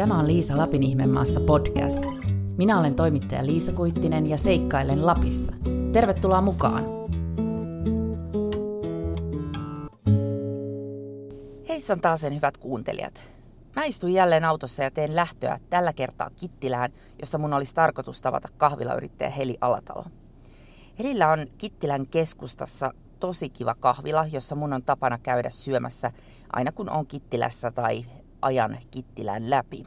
Tämä 0.00 0.18
on 0.18 0.26
Liisa 0.26 0.58
Lapin 0.58 0.82
ihmemaassa 0.82 1.40
podcast. 1.40 2.04
Minä 2.56 2.78
olen 2.78 2.94
toimittaja 2.94 3.46
Liisa 3.46 3.72
Kuittinen 3.72 4.26
ja 4.26 4.38
seikkailen 4.38 5.06
Lapissa. 5.06 5.52
Tervetuloa 5.92 6.40
mukaan! 6.40 6.84
Heissan 11.68 12.00
taas 12.00 12.20
sen 12.20 12.34
hyvät 12.34 12.58
kuuntelijat. 12.58 13.24
Mä 13.76 13.84
istun 13.84 14.12
jälleen 14.12 14.44
autossa 14.44 14.82
ja 14.82 14.90
teen 14.90 15.16
lähtöä 15.16 15.60
tällä 15.70 15.92
kertaa 15.92 16.30
Kittilään, 16.36 16.92
jossa 17.18 17.38
mun 17.38 17.52
olisi 17.52 17.74
tarkoitus 17.74 18.22
tavata 18.22 18.48
kahvilayrittäjä 18.56 19.30
Heli 19.30 19.56
Alatalo. 19.60 20.04
Helillä 20.98 21.28
on 21.28 21.46
Kittilän 21.58 22.06
keskustassa 22.06 22.94
tosi 23.18 23.48
kiva 23.48 23.74
kahvila, 23.74 24.26
jossa 24.32 24.56
mun 24.56 24.72
on 24.72 24.82
tapana 24.82 25.18
käydä 25.18 25.50
syömässä 25.50 26.12
aina 26.52 26.72
kun 26.72 26.90
on 26.90 27.06
Kittilässä 27.06 27.70
tai 27.70 28.04
ajan 28.42 28.78
Kittilän 28.90 29.50
läpi. 29.50 29.82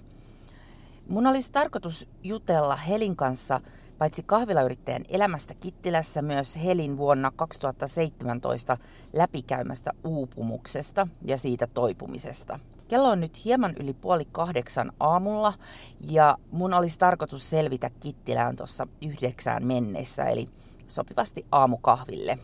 Mun 1.08 1.28
olisi 1.28 1.52
tarkoitus 1.52 2.08
jutella 2.24 2.76
Helin 2.76 3.16
kanssa 3.16 3.62
paitsi 3.98 4.24
kahvilayrittäjän 4.24 5.06
elämästä 5.10 5.54
Kittilässä 5.54 6.22
myös 6.22 6.56
Helin 6.64 6.98
vuonna 6.98 7.32
2017 7.36 8.78
läpikäymästä 9.14 9.92
uupumuksesta 10.04 11.08
ja 11.26 11.38
siitä 11.38 11.68
toipumisesta. 11.68 12.60
Kello 12.88 13.10
on 13.10 13.20
nyt 13.20 13.46
hieman 13.46 13.74
yli 13.80 13.94
puoli 13.94 14.28
kahdeksan 14.32 14.92
aamulla 15.00 15.54
ja 16.02 16.38
mun 16.52 16.74
olisi 16.74 17.00
tarkoitus 17.00 17.50
selvitä 17.50 17.90
Kittilään 18.00 18.56
tuossa 18.56 18.88
yhdeksään 19.02 19.66
mennessä, 19.68 20.24
eli 20.24 20.50
sopivasti 20.88 21.46
aamukahville. 21.52 22.40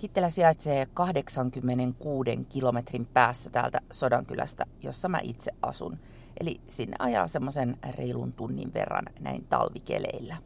Kittilä 0.00 0.28
sijaitsee 0.28 0.86
86 0.94 2.38
kilometrin 2.48 3.06
päässä 3.06 3.50
täältä 3.50 3.80
Sodankylästä, 3.92 4.66
jossa 4.82 5.08
mä 5.08 5.20
itse 5.22 5.52
asun. 5.62 5.98
Eli 6.40 6.60
sinne 6.66 6.96
ajaa 6.98 7.26
semmoisen 7.26 7.76
reilun 7.98 8.32
tunnin 8.32 8.74
verran 8.74 9.04
näin 9.20 9.46
talvikeleillä. 9.48 10.36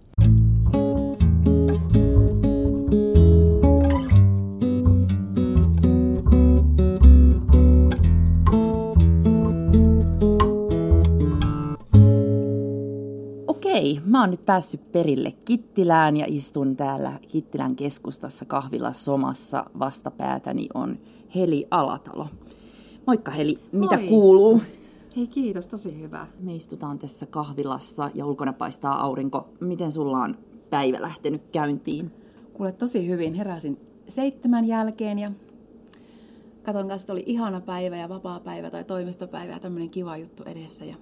Okei, 13.84 14.00
mä 14.04 14.20
oon 14.20 14.30
nyt 14.30 14.44
päässyt 14.46 14.92
perille 14.92 15.32
Kittilään 15.44 16.16
ja 16.16 16.26
istun 16.28 16.76
täällä 16.76 17.12
Kittilän 17.28 17.76
keskustassa 17.76 18.44
kahvila 18.44 18.92
Somassa. 18.92 19.64
Vastapäätäni 19.78 20.68
on 20.74 20.98
Heli 21.34 21.66
Alatalo. 21.70 22.28
Moikka 23.06 23.30
Heli, 23.30 23.58
mitä 23.72 23.96
Moi. 23.96 24.08
kuuluu? 24.08 24.62
Hei 25.16 25.26
kiitos, 25.26 25.66
tosi 25.66 26.00
hyvä. 26.00 26.26
Me 26.40 26.54
istutaan 26.54 26.98
tässä 26.98 27.26
kahvilassa 27.26 28.10
ja 28.14 28.26
ulkona 28.26 28.52
paistaa 28.52 29.00
aurinko. 29.00 29.48
Miten 29.60 29.92
sulla 29.92 30.18
on 30.18 30.36
päivä 30.70 31.02
lähtenyt 31.02 31.42
käyntiin? 31.52 32.10
Kuule 32.52 32.72
tosi 32.72 33.08
hyvin, 33.08 33.34
heräsin 33.34 33.78
seitsemän 34.08 34.66
jälkeen 34.66 35.18
ja 35.18 35.32
katon 36.62 36.88
kanssa, 36.88 37.04
että 37.04 37.12
oli 37.12 37.22
ihana 37.26 37.60
päivä 37.60 37.96
ja 37.96 38.08
vapaa 38.08 38.40
päivä 38.40 38.70
tai 38.70 38.84
toimistopäivä 38.84 39.52
ja 39.52 39.60
tämmöinen 39.60 39.90
kiva 39.90 40.16
juttu 40.16 40.42
edessä. 40.42 40.84
Ja 40.84 40.96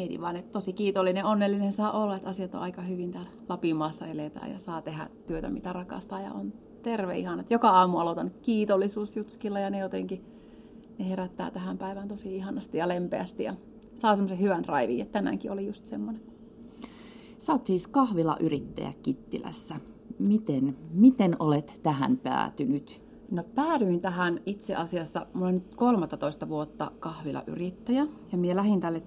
mietin 0.00 0.20
vaan, 0.20 0.36
että 0.36 0.52
tosi 0.52 0.72
kiitollinen, 0.72 1.24
onnellinen 1.24 1.72
saa 1.72 1.92
olla, 1.92 2.16
että 2.16 2.28
asiat 2.28 2.54
on 2.54 2.60
aika 2.60 2.82
hyvin 2.82 3.12
täällä 3.12 3.30
Lapimaassa 3.48 4.06
eletään 4.06 4.50
ja 4.50 4.58
saa 4.58 4.82
tehdä 4.82 5.08
työtä, 5.26 5.50
mitä 5.50 5.72
rakastaa 5.72 6.20
ja 6.20 6.32
on 6.32 6.52
terve 6.82 7.18
ihana. 7.18 7.44
Joka 7.50 7.68
aamu 7.68 7.98
aloitan 7.98 8.30
kiitollisuusjutskilla 8.42 9.60
ja 9.60 9.70
ne 9.70 9.78
jotenkin 9.78 10.24
ne 10.98 11.08
herättää 11.08 11.50
tähän 11.50 11.78
päivään 11.78 12.08
tosi 12.08 12.36
ihanasti 12.36 12.78
ja 12.78 12.88
lempeästi 12.88 13.44
ja 13.44 13.54
saa 13.94 14.16
semmoisen 14.16 14.40
hyvän 14.40 14.64
raivin, 14.64 15.00
että 15.00 15.12
tänäänkin 15.12 15.52
oli 15.52 15.66
just 15.66 15.84
semmoinen. 15.84 16.22
Sä 17.38 17.52
oot 17.52 17.66
siis 17.66 17.86
kahvilayrittäjä 17.86 18.92
Kittilässä. 19.02 19.76
Miten, 20.18 20.76
miten 20.92 21.36
olet 21.38 21.80
tähän 21.82 22.16
päätynyt? 22.16 23.00
No 23.30 23.42
päädyin 23.54 24.00
tähän 24.00 24.40
itse 24.46 24.76
asiassa, 24.76 25.26
mulla 25.34 25.48
on 25.48 25.54
nyt 25.54 25.74
13 25.74 26.48
vuotta 26.48 26.90
kahvilayrittäjä 27.00 28.06
ja 28.32 28.38
minä 28.38 28.56
lähdin 28.56 28.80
tälle, 28.80 29.02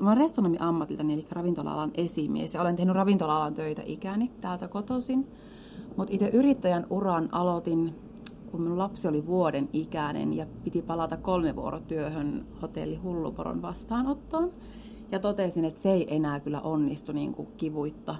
mä 0.00 0.08
olen 0.08 0.16
restonomi 0.16 0.56
ammatiltani 0.60 1.12
eli 1.12 1.26
ravintola-alan 1.30 1.90
esimies 1.94 2.54
ja 2.54 2.60
olen 2.60 2.76
tehnyt 2.76 2.94
ravintola-alan 2.94 3.54
töitä 3.54 3.82
ikäni 3.86 4.30
täältä 4.40 4.68
kotoisin. 4.68 5.28
Mutta 5.96 6.14
itse 6.14 6.28
yrittäjän 6.28 6.86
uran 6.90 7.28
aloitin, 7.32 7.94
kun 8.50 8.62
minun 8.62 8.78
lapsi 8.78 9.08
oli 9.08 9.26
vuoden 9.26 9.68
ikäinen 9.72 10.32
ja 10.32 10.46
piti 10.64 10.82
palata 10.82 11.16
kolme 11.16 11.56
vuorotyöhön 11.56 12.46
hotelli 12.62 12.96
Hulluporon 12.96 13.62
vastaanottoon. 13.62 14.52
Ja 15.12 15.18
totesin, 15.18 15.64
että 15.64 15.80
se 15.80 15.92
ei 15.92 16.16
enää 16.16 16.40
kyllä 16.40 16.60
onnistu 16.60 17.12
niin 17.12 17.34
kuin 17.34 17.48
kivuitta. 17.56 18.16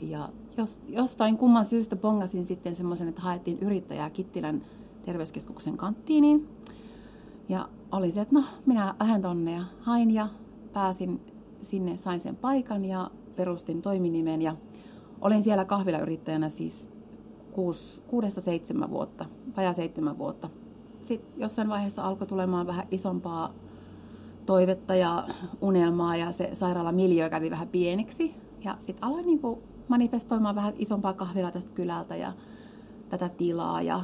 Ja 0.00 0.28
jos, 0.56 0.80
jostain 0.88 1.38
kumman 1.38 1.64
syystä 1.64 1.96
pongasin 1.96 2.46
sitten 2.46 2.76
semmoisen, 2.76 3.08
että 3.08 3.22
haettiin 3.22 3.58
yrittäjää 3.58 4.10
Kittilän 4.10 4.62
terveyskeskuksen 5.04 5.76
kanttiiniin. 5.76 6.48
Ja 7.48 7.68
oli 7.92 8.10
se, 8.10 8.20
että 8.20 8.34
no, 8.34 8.44
minä 8.66 8.94
lähden 9.00 9.22
tonne 9.22 9.52
ja 9.52 9.64
hain 9.80 10.10
ja 10.10 10.28
pääsin 10.72 11.20
sinne, 11.62 11.96
sain 11.96 12.20
sen 12.20 12.36
paikan 12.36 12.84
ja 12.84 13.10
perustin 13.36 13.82
toiminimen. 13.82 14.42
Ja 14.42 14.56
olin 15.20 15.42
siellä 15.42 15.64
kahvilayrittäjänä 15.64 16.48
siis 16.48 16.88
kuus, 17.52 18.02
kuudesta 18.06 18.40
seitsemän 18.40 18.90
vuotta, 18.90 19.24
vajaa 19.56 19.72
seitsemän 19.72 20.18
vuotta. 20.18 20.50
Sitten 21.02 21.32
jossain 21.36 21.68
vaiheessa 21.68 22.02
alkoi 22.02 22.26
tulemaan 22.26 22.66
vähän 22.66 22.86
isompaa 22.90 23.54
toivetta 24.46 24.94
ja 24.94 25.28
unelmaa 25.60 26.16
ja 26.16 26.32
se 26.32 26.50
sairaala 26.52 26.92
miljö 26.92 27.30
kävi 27.30 27.50
vähän 27.50 27.68
pieneksi. 27.68 28.34
Ja 28.64 28.76
sitten 28.80 29.04
aloin 29.04 29.26
niinku 29.26 29.62
manifestoimaan 29.88 30.54
vähän 30.54 30.74
isompaa 30.78 31.12
kahvilaa 31.12 31.50
tästä 31.50 31.70
kylältä 31.74 32.16
ja 32.16 32.32
tätä 33.08 33.28
tilaa. 33.28 33.82
Ja 33.82 34.00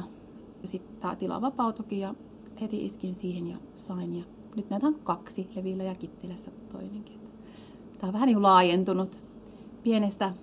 sitten 0.63 0.97
tämä 0.99 1.15
tila 1.15 1.41
vapautuikin 1.41 1.99
ja 1.99 2.15
heti 2.61 2.85
iskin 2.85 3.15
siihen 3.15 3.47
ja 3.47 3.57
sain. 3.75 4.15
Ja 4.15 4.23
nyt 4.55 4.69
näitä 4.69 4.87
on 4.87 4.95
kaksi, 5.03 5.49
Levillä 5.55 5.83
ja 5.83 5.95
Kittilässä 5.95 6.51
toinenkin. 6.71 7.19
Tämä 7.99 8.07
on 8.07 8.13
vähän 8.13 8.27
niin 8.27 8.41
laajentunut. 8.41 9.21
Pienestä, 9.83 10.33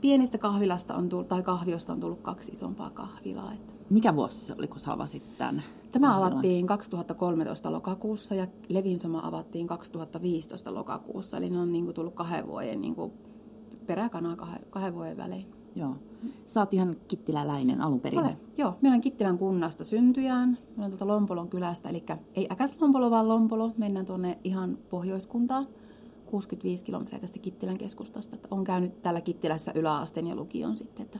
pienestä 0.00 0.38
kahvilasta 0.38 0.94
on 0.94 1.08
tullut, 1.08 1.28
tai 1.28 1.42
kahviosta 1.42 1.92
on 1.92 2.00
tullut 2.00 2.20
kaksi 2.20 2.52
isompaa 2.52 2.90
kahvilaa. 2.90 3.52
Että 3.52 3.72
Mikä 3.90 4.16
vuosi 4.16 4.36
se 4.36 4.54
oli, 4.58 4.68
kun 4.68 4.80
sä 4.80 4.92
avasit 4.92 5.38
tämän? 5.38 5.62
Tämä 5.92 6.06
kahvilan? 6.06 6.32
avattiin 6.32 6.66
2013 6.66 7.72
lokakuussa 7.72 8.34
ja 8.34 8.46
Levinsoma 8.68 9.20
avattiin 9.24 9.66
2015 9.66 10.74
lokakuussa. 10.74 11.36
Eli 11.36 11.50
ne 11.50 11.58
on 11.58 11.72
niin 11.72 11.84
kuin 11.84 11.94
tullut 11.94 12.14
kahden 12.14 12.46
vuoden 12.46 12.80
niin 12.80 12.94
kuin 12.94 13.12
peräkanaa 13.86 14.36
kahden, 14.36 14.66
kahden 14.70 14.94
vuoden 14.94 15.16
välein. 15.16 15.57
Joo. 15.78 15.94
Sä 16.46 16.60
oot 16.60 16.74
ihan 16.74 16.96
kittiläläinen 17.08 17.80
alun 17.80 18.00
perin. 18.00 18.18
Olen. 18.18 18.36
Joo, 18.58 18.74
minä 18.80 18.90
olen 18.90 19.00
Kittilän 19.00 19.38
kunnasta 19.38 19.84
syntyjään. 19.84 20.48
Minä 20.48 20.58
olen 20.78 20.90
tuolta 20.90 21.06
Lompolon 21.06 21.48
kylästä, 21.48 21.88
eli 21.88 22.04
ei 22.34 22.48
Äkäs-Lompolo, 22.52 23.10
vaan 23.10 23.28
Lompolo. 23.28 23.72
Mennään 23.76 24.06
tuonne 24.06 24.38
ihan 24.44 24.78
pohjoiskuntaan. 24.90 25.66
65 26.26 26.84
kilometriä 26.84 27.18
tästä 27.18 27.38
Kittilän 27.38 27.78
keskustasta. 27.78 28.36
Että 28.36 28.48
Olen 28.50 28.64
käynyt 28.64 29.02
täällä 29.02 29.20
Kittilässä 29.20 29.72
yläasteen 29.74 30.26
ja 30.26 30.36
lukion 30.36 30.76
sitten. 30.76 31.02
Että 31.06 31.18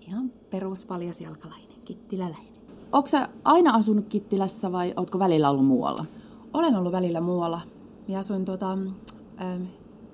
ihan 0.00 0.32
peruspaljas-jalkalainen, 0.50 1.78
kittiläläinen. 1.84 2.52
Onko 2.92 3.08
sä 3.08 3.28
aina 3.44 3.74
asunut 3.74 4.06
Kittilässä 4.08 4.72
vai 4.72 4.92
ootko 4.96 5.18
välillä 5.18 5.50
ollut 5.50 5.66
muualla? 5.66 6.04
Olen 6.52 6.76
ollut 6.76 6.92
välillä 6.92 7.20
muualla. 7.20 7.60
Minä 8.08 8.20
asuin 8.20 8.44
tuota, 8.44 8.72
ähm, 8.72 9.62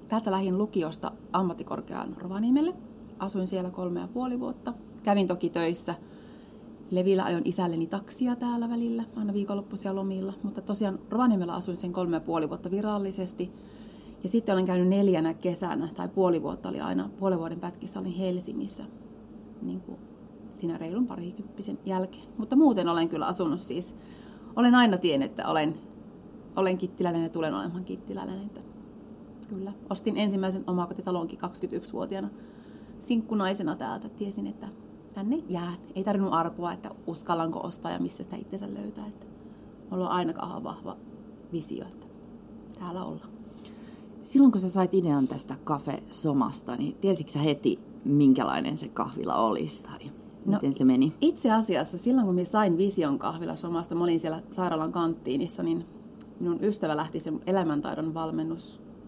täältä 0.08 0.30
lähin 0.30 0.58
lukiosta 0.58 1.12
ammattikorkeaan 1.32 2.16
Rovaniemelle. 2.18 2.74
Asuin 3.24 3.46
siellä 3.46 3.70
kolme 3.70 4.00
ja 4.00 4.08
puoli 4.08 4.40
vuotta. 4.40 4.74
Kävin 5.02 5.28
toki 5.28 5.50
töissä. 5.50 5.94
Levillä 6.90 7.24
ajoin 7.24 7.46
isälleni 7.46 7.86
taksia 7.86 8.36
täällä 8.36 8.68
välillä, 8.68 9.04
aina 9.16 9.32
viikonloppuisia 9.32 9.94
lomilla. 9.94 10.32
Mutta 10.42 10.62
tosiaan 10.62 10.98
Rovaniemellä 11.10 11.54
asuin 11.54 11.76
sen 11.76 11.92
kolme 11.92 12.16
ja 12.16 12.20
puoli 12.20 12.48
vuotta 12.48 12.70
virallisesti. 12.70 13.52
Ja 14.22 14.28
sitten 14.28 14.52
olen 14.52 14.66
käynyt 14.66 14.88
neljänä 14.88 15.34
kesänä, 15.34 15.88
tai 15.94 16.08
puoli 16.08 16.42
vuotta 16.42 16.68
oli 16.68 16.80
aina, 16.80 17.10
puolen 17.18 17.38
vuoden 17.38 17.60
pätkissä 17.60 18.00
olin 18.00 18.12
Helsingissä. 18.12 18.84
Niin 19.62 19.80
kuin 19.80 19.98
siinä 20.50 20.78
reilun 20.78 21.06
parikymppisen 21.06 21.78
jälkeen. 21.84 22.24
Mutta 22.38 22.56
muuten 22.56 22.88
olen 22.88 23.08
kyllä 23.08 23.26
asunut 23.26 23.60
siis, 23.60 23.96
olen 24.56 24.74
aina 24.74 24.98
tiennyt, 24.98 25.30
että 25.30 25.48
olen, 25.48 25.74
olen 26.56 26.78
kittiläinen 26.78 27.22
ja 27.22 27.28
tulen 27.28 27.54
olemaan 27.54 27.84
kittiläinen. 27.84 28.46
Että 28.46 28.60
kyllä, 29.48 29.72
ostin 29.90 30.16
ensimmäisen 30.16 30.64
omakotitalonkin 30.66 31.38
21-vuotiaana 31.38 32.30
sinkkunaisena 33.04 33.76
täältä. 33.76 34.08
Tiesin, 34.08 34.46
että 34.46 34.68
tänne 35.14 35.42
jään. 35.48 35.76
Ei 35.94 36.04
tarvinnut 36.04 36.34
arpoa, 36.34 36.72
että 36.72 36.90
uskallanko 37.06 37.60
ostaa 37.60 37.92
ja 37.92 37.98
missä 37.98 38.22
sitä 38.22 38.36
itsensä 38.36 38.74
löytää. 38.74 39.06
Että 39.06 39.26
mulla 39.90 40.04
on 40.04 40.12
aina 40.12 40.32
kauhean 40.32 40.64
vahva 40.64 40.96
visio, 41.52 41.84
että 41.84 42.06
täällä 42.78 43.04
ollaan. 43.04 43.28
Silloin 44.22 44.52
kun 44.52 44.60
sä 44.60 44.70
sait 44.70 44.94
idean 44.94 45.28
tästä 45.28 45.56
Cafe 45.64 46.02
Somasta, 46.10 46.76
niin 46.76 46.94
tiesitkö 46.94 47.32
sä 47.32 47.38
heti, 47.38 47.78
minkälainen 48.04 48.78
se 48.78 48.88
kahvila 48.88 49.36
olisi 49.36 49.82
tai 49.82 49.98
No, 50.46 50.52
miten 50.52 50.74
se 50.74 50.84
meni? 50.84 51.12
Itse 51.20 51.50
asiassa 51.50 51.98
silloin, 51.98 52.26
kun 52.26 52.34
minä 52.34 52.44
sain 52.44 52.78
vision 52.78 53.18
kahvila 53.18 53.56
somasta, 53.56 53.94
mä 53.94 54.04
olin 54.04 54.20
siellä 54.20 54.42
sairaalan 54.50 54.92
kanttiinissa, 54.92 55.62
niin 55.62 55.86
minun 56.40 56.64
ystävä 56.64 56.96
lähti 56.96 57.20
sen 57.20 57.40
elämäntaidon 57.46 58.14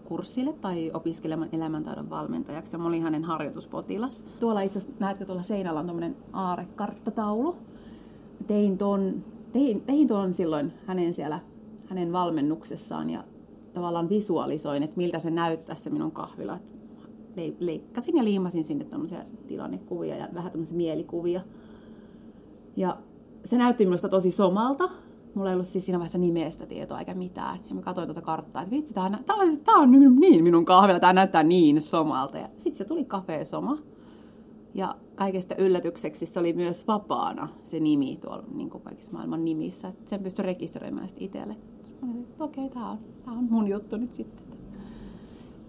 valmennuskurssille 0.07 0.53
tai 0.53 0.91
opiskelemaan 0.93 1.49
elämäntaidon 1.51 2.09
valmentajaksi. 2.09 2.75
Ja 2.75 2.79
mä 2.79 2.87
olin 2.87 3.03
hänen 3.03 3.23
harjoituspotilas. 3.23 4.23
Tuolla 4.39 4.61
itse 4.61 4.79
asiassa, 4.79 4.99
näetkö 4.99 5.25
tuolla 5.25 5.43
seinällä 5.43 5.79
on 5.79 5.85
tämmöinen 5.85 6.15
aarekarttataulu. 6.33 7.55
Tein 8.47 8.77
ton, 8.77 9.23
tein, 9.53 9.81
tein 9.81 10.07
tuon 10.07 10.33
silloin 10.33 10.73
hänen 10.85 11.13
siellä 11.13 11.39
hänen 11.89 12.11
valmennuksessaan 12.11 13.09
ja 13.09 13.23
tavallaan 13.73 14.09
visualisoin, 14.09 14.83
että 14.83 14.97
miltä 14.97 15.19
se 15.19 15.29
näyttää 15.29 15.75
se 15.75 15.89
minun 15.89 16.11
kahvila. 16.11 16.57
Leikkasin 17.59 18.17
ja 18.17 18.23
liimasin 18.23 18.63
sinne 18.63 18.85
tämmöisiä 18.85 19.25
tilannekuvia 19.47 20.15
ja 20.15 20.27
vähän 20.33 20.51
tämmöisiä 20.51 20.77
mielikuvia. 20.77 21.41
Ja 22.75 22.97
se 23.45 23.57
näytti 23.57 23.85
minusta 23.85 24.09
tosi 24.09 24.31
somalta. 24.31 24.89
Mulla 25.37 25.49
ei 25.49 25.53
ollut 25.53 25.67
siis 25.67 25.85
siinä 25.85 25.99
vaiheessa 25.99 26.17
nimestä 26.17 26.65
tietoa 26.65 26.99
eikä 26.99 27.13
mitään. 27.13 27.59
Ja 27.69 27.75
mä 27.75 27.81
katsoin 27.81 28.07
tuota 28.07 28.21
karttaa, 28.21 28.61
että 28.61 28.75
vitsi, 28.75 28.93
tää 28.93 29.03
on, 29.03 29.17
tää 29.25 29.35
on, 29.35 29.59
tää 29.63 29.75
on 29.75 29.91
niin 29.91 30.43
minun 30.43 30.65
kahvila, 30.65 30.99
tää 30.99 31.13
näyttää 31.13 31.43
niin 31.43 31.81
somalta. 31.81 32.37
Ja 32.37 32.49
sitten 32.59 32.75
se 32.75 32.85
tuli 32.85 33.05
Cafe 33.05 33.45
Soma. 33.45 33.77
Ja 34.73 34.95
kaikesta 35.15 35.55
yllätykseksi 35.55 36.25
se 36.25 36.39
oli 36.39 36.53
myös 36.53 36.87
vapaana 36.87 37.47
se 37.63 37.79
nimi 37.79 38.17
tuolla 38.21 38.43
niin 38.53 38.69
kuin 38.69 38.83
kaikissa 38.83 39.11
maailman 39.11 39.45
nimissä. 39.45 39.93
Sen 40.05 40.23
pystyi 40.23 40.45
rekisteröimään 40.45 41.09
sitten 41.09 41.25
itselle. 41.25 41.55
Okei, 42.39 42.65
okay, 42.65 42.73
tämä 42.73 42.91
on, 42.91 42.97
tää 43.25 43.33
on 43.33 43.47
mun 43.49 43.67
juttu 43.67 43.97
nyt 43.97 44.13
sitten. 44.13 44.45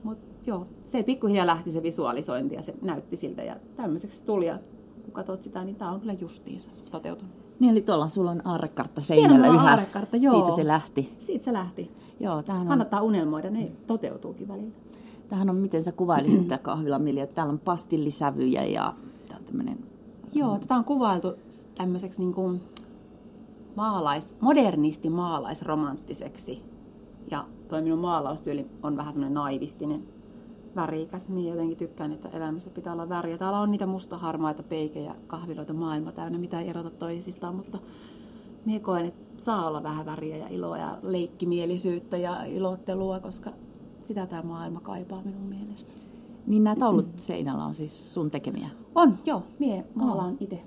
Mutta 0.03 0.27
joo, 0.47 0.67
se 0.85 1.03
pikkuhiljaa 1.03 1.47
lähti 1.47 1.73
se 1.73 1.83
visualisointi 1.83 2.55
ja 2.55 2.63
se 2.63 2.75
näytti 2.83 3.17
siltä 3.17 3.43
ja 3.43 3.57
tämmöiseksi 3.77 4.23
tuli. 4.25 4.47
Ja 4.47 4.59
kun 5.05 5.13
katsot 5.13 5.43
sitä, 5.43 5.65
niin 5.65 5.77
tämä 5.77 5.91
on 5.91 6.01
kyllä 6.01 6.13
justiinsa 6.13 6.69
toteutunut. 6.91 7.48
Niin, 7.61 7.73
eli 7.73 7.83
tuolla 7.83 8.09
sulla 8.09 8.31
on 8.31 8.47
aarrekartta 8.47 9.01
seinällä 9.01 9.49
yhä. 9.49 9.71
Aarrekartta, 9.71 10.17
joo. 10.17 10.35
Siitä 10.35 10.57
se 10.57 10.67
lähti. 10.67 11.17
Siitä 11.21 11.45
se 11.45 11.53
lähti. 11.53 11.91
Joo, 12.21 12.43
tämähän 12.43 12.67
on... 12.67 12.69
Kannattaa 12.69 13.03
unelmoida, 13.03 13.51
ne 13.51 13.73
toteutuukin 13.87 14.49
välillä. 14.49 14.73
Tähän 15.29 15.51
on, 15.51 15.57
miten 15.57 15.85
sä 15.85 15.93
kuvailisit 15.93 16.49
tätä 16.49 16.63
kahvilamilja, 16.63 17.25
että 17.25 17.35
täällä 17.35 17.53
on 17.53 17.59
pastillisävyjä 17.59 18.65
ja 18.65 18.95
tää 19.29 19.37
on 19.37 19.45
tämmöinen... 19.45 19.79
Joo, 20.33 20.59
tätä 20.59 20.75
on 20.75 20.85
kuvailtu 20.85 21.33
tämmöiseksi 21.75 22.21
niin 22.21 22.35
kuin 22.35 22.61
maalais, 23.77 24.37
modernisti 24.41 25.11
maalaisromanttiseksi. 25.11 26.63
Ja 27.31 27.45
toi 27.69 27.83
minun 27.83 27.99
maalaustyyli 27.99 28.67
on 28.83 28.97
vähän 28.97 29.13
semmoinen 29.13 29.35
naivistinen 29.35 30.03
värikäs. 30.77 31.29
Minä 31.29 31.49
jotenkin 31.49 31.77
tykkään, 31.77 32.13
että 32.13 32.29
elämässä 32.29 32.71
pitää 32.71 32.93
olla 32.93 33.09
väriä. 33.09 33.39
Täällä 33.39 33.61
on 33.61 33.71
niitä 33.71 33.87
mustaharmaita 33.87 34.63
peikejä, 34.63 35.15
kahviloita 35.27 35.73
maailma 35.73 36.13
täynnä, 36.13 36.39
mitä 36.39 36.61
ei 36.61 36.69
erota 36.69 36.91
toisistaan, 36.91 37.55
mutta 37.55 37.79
minä 38.65 38.81
koen, 38.81 39.05
että 39.05 39.45
saa 39.45 39.67
olla 39.67 39.83
vähän 39.83 40.07
väriä 40.07 40.37
ja 40.37 40.49
iloa 40.49 40.79
ja 40.79 40.99
leikkimielisyyttä 41.03 42.17
ja 42.17 42.45
ilottelua, 42.45 43.21
koska 43.21 43.51
sitä 44.05 44.27
tämä 44.27 44.43
maailma 44.43 44.81
kaipaa 44.81 45.23
minun 45.25 45.43
mielestä. 45.43 45.93
Niin 46.47 46.65
nämä 46.65 46.77
taulut 46.77 47.07
seinällä 47.17 47.65
on 47.65 47.75
siis 47.75 48.15
sun 48.15 48.31
tekemiä? 48.31 48.69
On, 48.95 49.19
joo. 49.27 49.43
Mie 49.59 49.85
maalaan 49.95 50.37
itse 50.41 50.63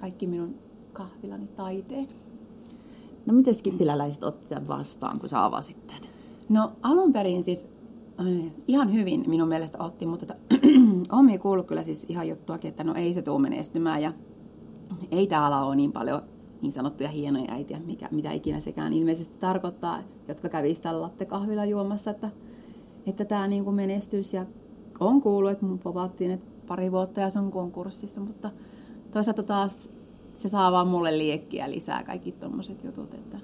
kaikki 0.00 0.26
minun 0.26 0.54
kahvilani 0.92 1.46
taiteen. 1.46 2.08
No 3.26 3.34
miten 3.34 3.54
skippiläläiset 3.54 4.24
otti 4.24 4.48
tämän 4.48 4.68
vastaan, 4.68 5.18
kun 5.20 5.28
sä 5.28 5.44
avasit 5.44 5.86
tämän? 5.86 6.02
No 6.48 6.72
alun 6.82 7.12
perin 7.12 7.44
siis 7.44 7.66
ihan 8.66 8.92
hyvin 8.92 9.24
minun 9.26 9.48
mielestä 9.48 9.78
otti, 9.78 10.06
mutta 10.06 10.34
on 11.12 11.38
kuullut 11.38 11.66
kyllä 11.66 11.82
siis 11.82 12.06
ihan 12.08 12.28
juttuakin, 12.28 12.68
että 12.68 12.84
no 12.84 12.94
ei 12.94 13.14
se 13.14 13.22
tule 13.22 13.38
menestymään 13.38 14.02
ja 14.02 14.12
ei 15.10 15.26
täällä 15.26 15.64
ole 15.64 15.76
niin 15.76 15.92
paljon 15.92 16.22
niin 16.62 16.72
sanottuja 16.72 17.08
hienoja 17.08 17.52
äitiä, 17.52 17.78
mikä, 17.86 18.08
mitä 18.10 18.32
ikinä 18.32 18.60
sekään 18.60 18.92
ilmeisesti 18.92 19.38
tarkoittaa, 19.38 19.98
jotka 20.28 20.48
kävisivät 20.48 20.82
tällä 20.82 21.02
lattekahvilla 21.02 21.64
juomassa, 21.64 22.10
että, 22.10 22.30
että 23.06 23.24
tämä 23.24 23.48
niin 23.48 23.64
kuin 23.64 23.76
menestyisi. 23.76 24.36
Ja 24.36 24.46
on 25.00 25.20
kuullut, 25.22 25.50
että 25.50 25.66
mun 25.66 25.78
povattiin, 25.78 26.30
että 26.30 26.46
pari 26.66 26.92
vuotta 26.92 27.20
ja 27.20 27.30
se 27.30 27.38
on 27.38 27.50
konkurssissa, 27.50 28.20
mutta 28.20 28.50
toisaalta 29.10 29.42
taas 29.42 29.90
se 30.36 30.48
saa 30.48 30.72
vaan 30.72 30.88
mulle 30.88 31.18
liekkiä 31.18 31.70
lisää 31.70 32.02
kaikki 32.02 32.32
tommoset 32.32 32.84
jutut, 32.84 33.14
että 33.14 33.38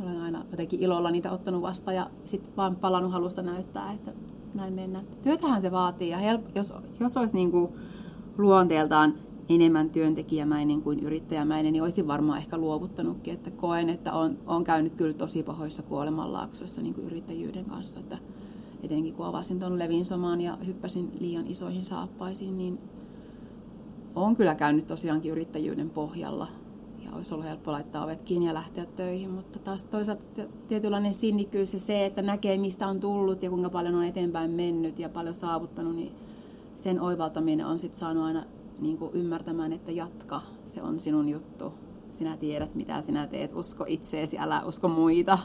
olen 0.00 0.20
aina 0.20 0.44
jotenkin 0.50 0.80
ilolla 0.80 1.10
niitä 1.10 1.32
ottanut 1.32 1.62
vastaan 1.62 1.96
ja 1.96 2.10
sitten 2.26 2.56
vaan 2.56 2.76
palannut 2.76 3.12
halusta 3.12 3.42
näyttää, 3.42 3.92
että 3.92 4.12
näin 4.54 4.74
mennään. 4.74 5.04
Työtähän 5.22 5.62
se 5.62 5.70
vaatii 5.70 6.10
ja 6.10 6.18
help, 6.18 6.56
jos, 6.56 6.74
jos 7.00 7.16
olisi 7.16 7.34
niin 7.34 7.50
kuin 7.50 7.72
luonteeltaan 8.38 9.14
enemmän 9.48 9.90
työntekijämäinen 9.90 10.82
kuin 10.82 11.00
yrittäjämäinen, 11.00 11.72
niin 11.72 11.82
olisin 11.82 12.06
varmaan 12.06 12.38
ehkä 12.38 12.58
luovuttanutkin, 12.58 13.34
että 13.34 13.50
koen, 13.50 13.88
että 13.88 14.12
on, 14.12 14.38
on 14.46 14.64
käynyt 14.64 14.94
kyllä 14.94 15.14
tosi 15.14 15.42
pahoissa 15.42 15.82
kuolemanlaaksoissa 15.82 16.82
niin 16.82 16.94
kuin 16.94 17.06
yrittäjyyden 17.06 17.64
kanssa, 17.64 18.00
että 18.00 18.18
etenkin 18.82 19.14
kun 19.14 19.26
avasin 19.26 19.58
tuon 19.58 19.78
Levinsomaan 19.78 20.40
ja 20.40 20.58
hyppäsin 20.66 21.12
liian 21.20 21.46
isoihin 21.46 21.86
saappaisiin, 21.86 22.58
niin 22.58 22.78
on 24.14 24.36
kyllä 24.36 24.54
käynyt 24.54 24.86
tosiaankin 24.86 25.32
yrittäjyyden 25.32 25.90
pohjalla 25.90 26.48
ja 27.04 27.10
olisi 27.12 27.34
ollut 27.34 27.46
helppo 27.46 27.72
laittaa 27.72 28.04
ovet 28.04 28.22
kiinni 28.22 28.46
ja 28.46 28.54
lähteä 28.54 28.86
töihin, 28.86 29.30
mutta 29.30 29.58
taas 29.58 29.84
toisaalta 29.84 30.22
tietynlainen 30.68 31.14
sinnikkyys 31.14 31.74
ja 31.74 31.80
se, 31.80 32.06
että 32.06 32.22
näkee 32.22 32.58
mistä 32.58 32.88
on 32.88 33.00
tullut 33.00 33.42
ja 33.42 33.50
kuinka 33.50 33.70
paljon 33.70 33.94
on 33.94 34.04
eteenpäin 34.04 34.50
mennyt 34.50 34.98
ja 34.98 35.08
paljon 35.08 35.34
saavuttanut, 35.34 35.96
niin 35.96 36.12
sen 36.76 37.00
oivaltaminen 37.00 37.66
on 37.66 37.78
sitten 37.78 38.00
saanut 38.00 38.24
aina 38.24 38.42
niin 38.78 38.98
kuin 38.98 39.14
ymmärtämään, 39.14 39.72
että 39.72 39.92
jatka, 39.92 40.42
se 40.66 40.82
on 40.82 41.00
sinun 41.00 41.28
juttu. 41.28 41.72
Sinä 42.10 42.36
tiedät, 42.36 42.74
mitä 42.74 43.02
sinä 43.02 43.26
teet, 43.26 43.54
usko 43.54 43.84
itseesi, 43.88 44.38
älä 44.38 44.62
usko 44.64 44.88
muita 44.88 45.38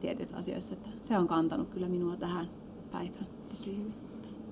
tietyissä 0.00 0.36
asioissa. 0.36 0.72
Että 0.72 0.88
se 1.02 1.18
on 1.18 1.28
kantanut 1.28 1.68
kyllä 1.68 1.88
minua 1.88 2.16
tähän 2.16 2.48
päivään 2.92 3.26
tosi 3.48 3.76
hyvin. 3.78 3.94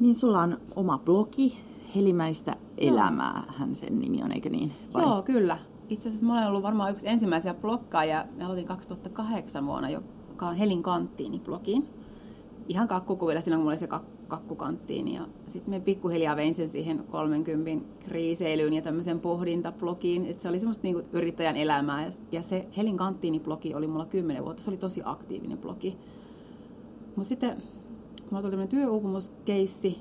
Niin 0.01 0.15
sulla 0.15 0.41
on 0.41 0.59
oma 0.77 0.99
blogi, 0.99 1.57
Helimäistä 1.97 2.57
elämää, 2.79 3.45
hän 3.57 3.77
sen 3.77 3.99
nimi 3.99 4.23
on, 4.23 4.33
eikö 4.35 4.51
niin? 4.51 4.73
Vai? 4.95 5.03
Joo, 5.03 5.23
kyllä. 5.23 5.59
Itse 5.91 6.09
asiassa 6.09 6.27
mä 6.27 6.33
olen 6.33 6.49
ollut 6.49 6.63
varmaan 6.63 6.91
yksi 6.91 7.09
ensimmäisiä 7.09 7.55
blokkaajia. 7.55 8.25
Mä 8.37 8.47
aloitin 8.47 8.67
2008 8.67 9.67
vuonna, 9.67 9.89
on 10.43 10.55
Helin 10.55 10.83
kanttiini-blogiin. 10.83 11.85
Ihan 12.69 12.89
kakkukuvilla, 12.89 13.41
silloin 13.41 13.59
kun 13.59 13.65
mulla 13.65 13.73
oli 13.73 13.79
se 13.79 13.87
kak- 13.87 14.29
kakkukanttiin. 14.29 15.15
Ja 15.15 15.27
sitten 15.47 15.75
me 15.75 15.81
pikkuhiljaa 15.81 16.37
vein 16.37 16.55
sen 16.55 16.69
siihen 16.69 17.05
30 17.11 17.85
kriiseilyyn 18.05 18.73
ja 18.73 18.83
tämmöisen 18.83 19.21
pohdintablogiin. 19.21 20.27
Että 20.27 20.43
se 20.43 20.49
oli 20.49 20.59
semmoista 20.59 20.83
niinku 20.83 21.03
yrittäjän 21.13 21.57
elämää. 21.57 22.11
Ja 22.33 22.43
se 22.43 22.69
Helin 22.77 22.97
kanttiini-blogi 22.97 23.75
oli 23.75 23.87
mulla 23.87 24.07
10 24.07 24.45
vuotta. 24.45 24.63
Se 24.63 24.71
oli 24.71 24.77
tosi 24.77 25.03
aktiivinen 25.05 25.59
blogi. 25.59 25.97
Mutta 27.17 27.29
sitten 27.29 27.63
mulla 28.31 28.43
tuli 28.43 28.51
tämmöinen 28.51 28.69
työuupumuskeissi, 28.69 29.99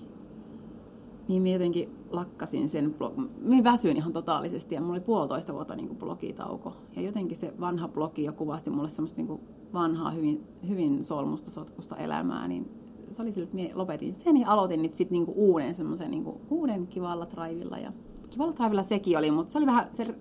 niin 1.30 1.42
minä 1.42 1.56
jotenkin 1.56 1.90
lakkasin 2.12 2.70
sen, 2.70 2.96
minä 3.42 3.72
väsyin 3.72 3.98
ihan 3.98 4.14
totaalisesti 4.14 4.76
ja 4.76 4.82
mulla 4.82 4.94
oli 4.94 5.02
puolitoista 5.02 5.54
vuotta 5.54 5.76
niin 5.76 5.88
kuin 5.88 5.98
blogitauko. 5.98 6.74
Ja 6.96 7.02
jotenkin 7.02 7.38
se 7.38 7.54
vanha 7.60 7.88
blogi 7.88 8.24
jo 8.24 8.34
kuvasti 8.34 8.70
mulle 8.70 8.90
semmoista 8.90 9.18
niin 9.18 9.28
kuin 9.28 9.42
vanhaa, 9.74 10.12
hyvin, 10.12 10.44
hyvin 10.68 11.04
solmusta 11.04 11.52
sotkusta 11.52 11.96
elämää, 11.96 12.48
niin 12.48 12.72
se 13.12 13.22
oli 13.22 13.32
sillä, 13.32 13.44
että 13.44 13.56
minä 13.56 13.70
lopetin 13.74 14.16
sen 14.16 14.38
ja 14.38 14.52
aloitin 14.52 14.82
nyt 14.82 14.96
sitten 14.96 15.20
niin 15.20 15.36
uuden 15.36 15.76
semmoisen 15.76 16.12
niin 16.12 16.26
uuden 16.50 16.88
kivalla 16.88 17.26
traivilla. 17.26 17.78
Ja 17.78 17.94
kivalla 18.30 18.54
traivilla 18.54 18.84
sekin 18.84 19.18
oli, 19.18 19.32
mutta 19.32 19.52
se 19.52 19.58
oli 19.58 19.66
vähän, 19.66 19.88
se, 19.92 20.16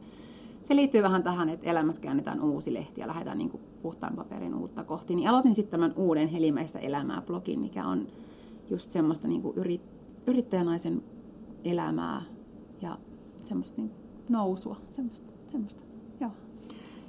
se 0.62 0.77
liittyy 0.77 1.03
vähän 1.03 1.23
tähän, 1.23 1.49
että 1.49 1.71
elämässä 1.71 2.03
käännetään 2.03 2.41
uusi 2.41 2.75
lehti 2.75 3.00
ja 3.00 3.07
lähdetään 3.07 3.50
kuin 3.50 3.62
puhtaan 3.83 4.17
paperin 4.17 4.55
uutta 4.55 4.85
kohti. 4.85 5.15
Niin 5.15 5.29
aloitin 5.29 5.55
sitten 5.55 5.81
tämän 5.81 5.93
uuden 5.97 6.29
Helimäistä 6.29 6.79
elämää 6.79 7.23
blogin, 7.23 7.61
mikä 7.61 7.87
on 7.87 8.07
just 8.71 8.91
semmoista 8.91 9.29
niin 9.29 9.43
kuin 9.43 9.57
yrit, 9.57 9.98
yrittäjänaisen 10.28 11.02
elämää 11.64 12.23
ja 12.82 12.99
semmoista 13.44 13.82
niin 13.82 13.90
nousua, 14.28 14.76
semmoista, 14.90 15.32
semmoista. 15.50 15.82
Joo. 16.20 16.30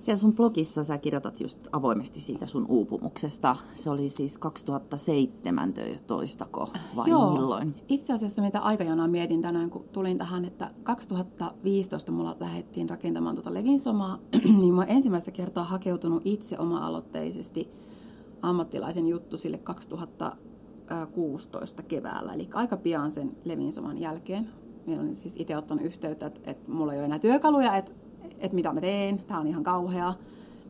Siellä 0.02 0.20
sun 0.20 0.36
blogissa 0.36 0.84
sä 0.84 0.98
kirjoitat 0.98 1.40
just 1.40 1.60
avoimesti 1.72 2.20
siitä 2.20 2.46
sun 2.46 2.66
uupumuksesta. 2.70 3.56
Se 3.74 3.90
oli 3.90 4.10
siis 4.10 4.38
2017 4.38 6.48
vai 6.96 7.10
Joo. 7.10 7.34
milloin? 7.34 7.76
Itse 7.90 8.14
asiassa 8.14 8.42
mitä 8.42 8.60
aikajanaa 8.60 9.08
mietin 9.08 9.42
tänään, 9.42 9.70
kun 9.70 9.86
tulin 9.92 10.18
tähän, 10.18 10.46
että 10.46 10.72
2015 10.84 12.12
mulla 12.12 12.38
lähdettiin 12.40 12.90
rakentamaan 12.90 13.36
tuota 13.36 13.54
Levinsomaa, 13.54 14.20
niin 14.62 14.74
mä 14.74 14.84
ensimmäistä 14.84 15.32
kertaa 15.32 15.64
hakeutunut 15.64 16.22
itse 16.26 16.60
oma-aloitteisesti 16.60 17.70
ammattilaisen 18.42 19.08
juttu 19.08 19.38
sille 19.38 19.58
2000 19.58 20.38
16 21.12 21.84
keväällä, 21.84 22.34
eli 22.34 22.50
aika 22.54 22.78
pian 22.78 23.12
sen 23.12 23.38
Levinsoman 23.46 23.98
jälkeen. 23.98 24.50
Minä 24.86 25.02
olen 25.02 25.18
siis 25.18 25.36
itse 25.38 25.58
ottanut 25.58 25.86
yhteyttä, 25.86 26.26
että, 26.26 26.52
että 26.52 26.72
mulla 26.72 26.94
ei 26.94 27.00
ole 27.00 27.06
enää 27.06 27.20
työkaluja, 27.20 27.78
että, 27.78 27.92
että 28.40 28.56
mitä 28.56 28.74
mä 28.74 28.82
teen, 28.82 29.20
tämä 29.20 29.40
on 29.40 29.48
ihan 29.48 29.64
kauhea. 29.64 30.14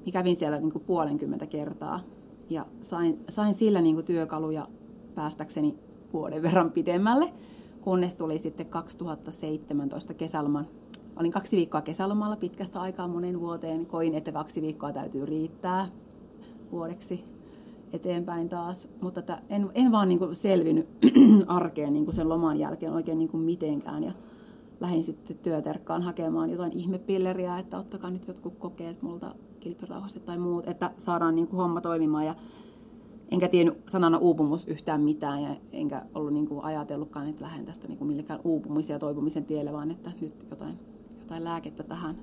Mä 0.06 0.12
kävin 0.12 0.36
siellä 0.36 0.60
niin 0.60 0.72
kuin 0.72 0.84
puolenkymmentä 0.84 1.46
kertaa 1.46 2.00
ja 2.50 2.66
sain, 2.82 3.20
sain 3.30 3.54
sillä 3.54 3.82
niin 3.82 3.96
kuin 3.96 4.06
työkaluja 4.06 4.68
päästäkseni 5.16 5.76
vuoden 6.14 6.42
verran 6.42 6.72
pidemmälle, 6.72 7.34
kunnes 7.82 8.16
tuli 8.16 8.38
sitten 8.38 8.66
2017 8.66 10.14
kesäloman. 10.14 10.68
Olin 11.16 11.32
kaksi 11.32 11.58
viikkoa 11.58 11.82
kesälomalla 11.82 12.36
pitkästä 12.36 12.82
aikaa 12.82 13.08
monen 13.08 13.40
vuoteen. 13.40 13.86
Koin, 13.86 14.16
että 14.16 14.32
kaksi 14.32 14.62
viikkoa 14.62 14.94
täytyy 14.94 15.26
riittää 15.26 15.88
vuodeksi 16.72 17.24
eteenpäin 17.94 18.50
taas. 18.50 18.88
Mutta 19.02 19.20
että 19.20 19.42
en, 19.50 19.70
en 19.74 19.92
vaan 19.92 20.10
niin 20.10 20.20
kuin 20.20 20.36
selvinnyt 20.36 20.88
arkeen 21.48 21.94
niin 21.94 22.06
kuin 22.06 22.16
sen 22.16 22.30
loman 22.30 22.60
jälkeen 22.60 22.94
oikein 22.94 23.20
niin 23.20 23.30
kuin 23.30 23.44
mitenkään. 23.44 24.04
Ja 24.04 24.12
lähdin 24.80 25.04
sitten 25.04 25.38
työterkkaan 25.38 26.02
hakemaan 26.02 26.52
jotain 26.52 26.72
ihmepilleriä, 26.72 27.60
että 27.60 27.78
ottakaa 27.78 28.10
nyt 28.10 28.28
jotkut 28.28 28.54
kokeet 28.60 29.02
multa 29.02 29.36
kilpirauhasta 29.60 30.20
tai 30.20 30.38
muut, 30.38 30.68
että 30.68 30.92
saadaan 30.98 31.36
niin 31.36 31.48
kuin 31.48 31.58
homma 31.58 31.82
toimimaan. 31.82 32.26
Ja 32.26 32.36
enkä 33.32 33.48
tiennyt 33.48 33.78
sanana 33.90 34.18
uupumus 34.18 34.68
yhtään 34.68 35.02
mitään 35.02 35.44
ja 35.44 35.56
enkä 35.72 36.02
ollut 36.16 36.34
niin 36.34 36.48
kuin 36.48 36.64
ajatellutkaan, 36.64 37.28
että 37.28 37.44
lähden 37.44 37.66
tästä 37.66 37.88
niin 37.88 37.98
kuin 37.98 38.08
millekään 38.08 38.40
uupumisen 38.44 38.94
ja 38.94 39.00
toipumisen 39.00 39.46
tielle, 39.46 39.74
vaan 39.74 39.92
että 39.92 40.12
nyt 40.22 40.48
jotain, 40.50 40.80
jotain 41.20 41.44
lääkettä 41.44 41.84
tähän. 41.84 42.16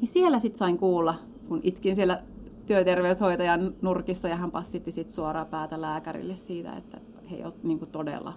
Niin 0.00 0.08
siellä 0.08 0.38
sitten 0.38 0.58
sain 0.58 0.78
kuulla, 0.78 1.14
kun 1.48 1.60
itkin 1.62 1.94
siellä 1.94 2.22
työterveyshoitajan 2.66 3.74
nurkissa 3.82 4.28
ja 4.28 4.36
hän 4.36 4.50
passitti 4.50 4.92
sit 4.92 5.10
suoraan 5.10 5.46
päätä 5.46 5.80
lääkärille 5.80 6.36
siitä, 6.36 6.72
että 6.72 7.00
he 7.30 7.44
ovat 7.44 7.64
niin 7.64 7.78
kuin 7.78 7.90
todella 7.90 8.32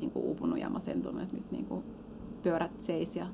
niin 0.00 0.10
kuin 0.10 0.24
uupunut 0.24 0.58
ja 0.58 0.70
masentunut, 0.70 1.22
että 1.22 1.36
nyt 1.36 1.50
niin 1.50 1.66
kuin 1.66 1.84
pyörät 2.42 2.82
seis 2.82 3.16
ja 3.16 3.26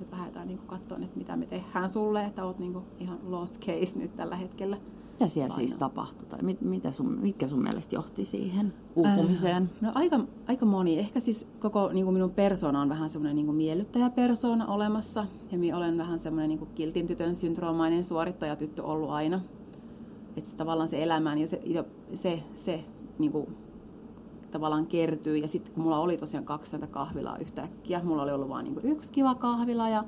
nyt 0.00 0.12
lähdetään 0.12 0.48
niin 0.48 0.58
katsomaan, 0.58 1.02
että 1.02 1.18
mitä 1.18 1.36
me 1.36 1.46
tehdään 1.46 1.88
sulle, 1.88 2.24
että 2.24 2.44
olet 2.44 2.58
niin 2.58 2.78
ihan 3.00 3.18
lost 3.26 3.60
case 3.60 3.98
nyt 3.98 4.16
tällä 4.16 4.36
hetkellä. 4.36 4.78
Mitä 5.12 5.28
siellä 5.28 5.52
Aina. 5.52 5.56
siis 5.56 5.76
tapahtui? 5.76 6.26
Tai 6.26 6.42
mit, 6.42 6.60
mitä 6.60 6.92
sun, 6.92 7.18
mitkä 7.20 7.46
sun 7.46 7.62
mielestä 7.62 7.94
johti 7.94 8.24
siihen 8.24 8.74
uupumiseen? 8.96 9.62
Äh, 9.62 9.68
no 9.80 9.92
aika, 9.94 10.20
aika 10.48 10.66
moni. 10.66 10.98
Ehkä 10.98 11.20
siis 11.20 11.48
koko 11.58 11.90
niin 11.92 12.04
kuin 12.04 12.14
minun 12.14 12.30
persona 12.30 12.80
on 12.80 12.88
vähän 12.88 13.10
semmoinen 13.10 13.36
niin 13.36 13.54
miellyttäjä 13.54 14.10
persona 14.10 14.66
olemassa. 14.66 15.26
Ja 15.52 15.58
minä 15.58 15.76
olen 15.76 15.98
vähän 15.98 16.18
semmoinen 16.18 16.48
niin 16.48 16.68
kiltin 16.74 17.06
tytön 17.06 17.34
syndroomainen 17.34 18.04
suorittajatyttö 18.04 18.82
ollut 18.82 19.10
aina. 19.10 19.40
Että 20.36 20.56
tavallaan 20.56 20.88
se 20.88 21.02
elämään 21.02 21.38
ja 21.38 21.48
se, 21.48 21.60
se, 22.14 22.42
se 22.54 22.84
niin 23.18 23.32
kuin, 23.32 23.56
tavallaan 24.50 24.86
kertyy. 24.86 25.36
Ja 25.36 25.48
sitten 25.48 25.74
kun 25.74 25.82
mulla 25.82 25.98
oli 25.98 26.16
tosiaan 26.16 26.44
20 26.44 26.94
kahvilaa 26.94 27.38
yhtäkkiä, 27.38 28.00
mulla 28.04 28.22
oli 28.22 28.32
ollut 28.32 28.48
vain 28.48 28.64
niin 28.64 28.92
yksi 28.92 29.12
kiva 29.12 29.34
kahvila 29.34 29.88
ja 29.88 30.04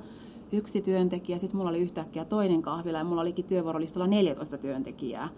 yksi 0.51 0.81
työntekijä, 0.81 1.37
sitten 1.37 1.57
mulla 1.57 1.69
oli 1.69 1.79
yhtäkkiä 1.79 2.25
toinen 2.25 2.61
kahvila 2.61 2.97
ja 2.97 3.03
mulla 3.03 3.21
olikin 3.21 3.45
työvuorolistalla 3.45 4.07
14 4.07 4.57
työntekijää. 4.57 5.29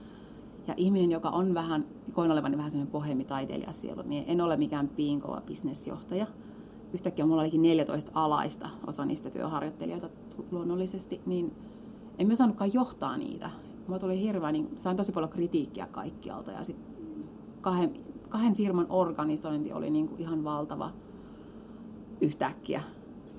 Ja 0.67 0.73
ihminen, 0.77 1.11
joka 1.11 1.29
on 1.29 1.53
vähän, 1.53 1.85
koin 2.13 2.31
olevani 2.31 2.57
vähän 2.57 2.71
sellainen 2.71 2.91
pohjemitaiteilija 2.91 3.73
sielu, 3.73 4.01
niin 4.05 4.23
en 4.27 4.41
ole 4.41 4.57
mikään 4.57 4.87
piinkova 4.87 5.41
bisnesjohtaja. 5.41 6.27
Yhtäkkiä 6.93 7.25
mulla 7.25 7.41
olikin 7.41 7.61
14 7.61 8.11
alaista, 8.13 8.69
osa 8.87 9.05
niistä 9.05 9.29
työharjoittelijoita 9.29 10.09
luonnollisesti, 10.51 11.21
niin 11.25 11.55
en 12.17 12.27
mä 12.27 12.35
saanutkaan 12.35 12.73
johtaa 12.73 13.17
niitä. 13.17 13.49
Mulla 13.87 13.99
tuli 13.99 14.21
hirveä, 14.21 14.51
niin 14.51 14.69
sain 14.77 14.97
tosi 14.97 15.11
paljon 15.11 15.31
kritiikkiä 15.31 15.87
kaikkialta 15.91 16.51
ja 16.51 16.63
sitten 16.63 16.95
kahden, 17.61 17.93
kahden 18.29 18.55
firman 18.55 18.85
organisointi 18.89 19.73
oli 19.73 19.89
niin 19.89 20.07
kuin 20.07 20.21
ihan 20.21 20.43
valtava 20.43 20.91
yhtäkkiä 22.21 22.83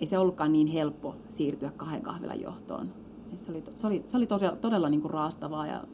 ei 0.02 0.06
se 0.06 0.18
ollutkaan 0.18 0.52
niin 0.52 0.66
helppo 0.66 1.16
siirtyä 1.28 1.70
kahden 1.70 2.02
kahvilan 2.02 2.40
johtoon. 2.40 2.92
Se 3.36 3.50
oli, 3.50 3.64
se 3.74 3.86
oli, 3.86 4.02
se 4.06 4.16
oli 4.16 4.26
todella, 4.26 4.56
todella 4.56 4.88
niin 4.88 5.00
kuin 5.00 5.10
raastavaa 5.10 5.66
ja, 5.66 5.84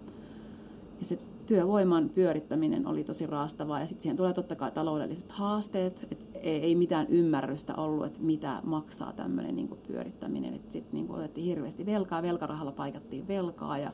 ja 1.01 1.05
se 1.05 1.19
työvoiman 1.47 2.09
pyörittäminen 2.09 2.87
oli 2.87 3.05
tosi 3.05 3.27
raastavaa 3.27 3.81
ja 3.81 3.87
sitten 3.87 4.03
siihen 4.03 4.17
tulee 4.17 4.33
totta 4.33 4.57
kai 4.57 4.71
taloudelliset 4.71 5.33
haasteet, 5.33 6.07
että 6.11 6.39
ei, 6.39 6.61
ei 6.61 6.75
mitään 6.75 7.07
ymmärrystä 7.07 7.75
ollut, 7.75 8.07
että 8.07 8.23
mitä 8.23 8.61
maksaa 8.65 9.13
tämmöinen 9.13 9.57
niin 9.57 9.69
pyörittäminen. 9.87 10.61
Sitten 10.69 11.01
niin 11.01 11.11
otettiin 11.11 11.47
hirveästi 11.47 11.87
velkaa, 11.87 12.23
velkarahalla 12.23 12.73
paikattiin 12.73 13.29
velkaa 13.29 13.79
ja, 13.79 13.93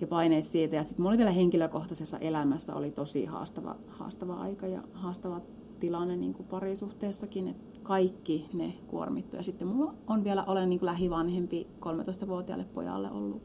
ja 0.00 0.06
paineet 0.06 0.44
siitä. 0.44 0.76
Ja 0.76 0.82
sitten 0.82 1.00
mulla 1.00 1.10
oli 1.10 1.18
vielä 1.18 1.30
henkilökohtaisessa 1.30 2.18
elämässä 2.18 2.74
oli 2.74 2.90
tosi 2.90 3.24
haastava, 3.24 3.76
haastava 3.88 4.34
aika 4.34 4.66
ja 4.66 4.82
haastava 4.92 5.40
tilanne 5.80 6.16
niin 6.16 6.34
kuin 6.34 6.48
parisuhteessakin, 6.48 7.48
että 7.48 7.80
kaikki 7.82 8.48
ne 8.52 8.74
kuormittu. 8.86 9.36
Ja 9.36 9.42
sitten 9.42 9.68
mulla 9.68 9.94
on 10.06 10.24
vielä, 10.24 10.44
olen 10.44 10.70
niin 10.70 10.78
kuin 10.78 10.86
lähivanhempi 10.86 11.66
13-vuotiaalle 11.80 12.64
pojalle 12.64 13.10
ollut 13.10 13.42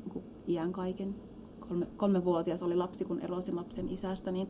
niin 0.00 0.10
kuin 0.10 0.24
iän 0.48 0.72
kaiken. 0.72 1.14
Kolme, 1.60 1.86
kolmevuotias 1.96 2.62
oli 2.62 2.76
lapsi, 2.76 3.04
kun 3.04 3.20
erosin 3.20 3.56
lapsen 3.56 3.88
isästä, 3.88 4.30
niin 4.30 4.48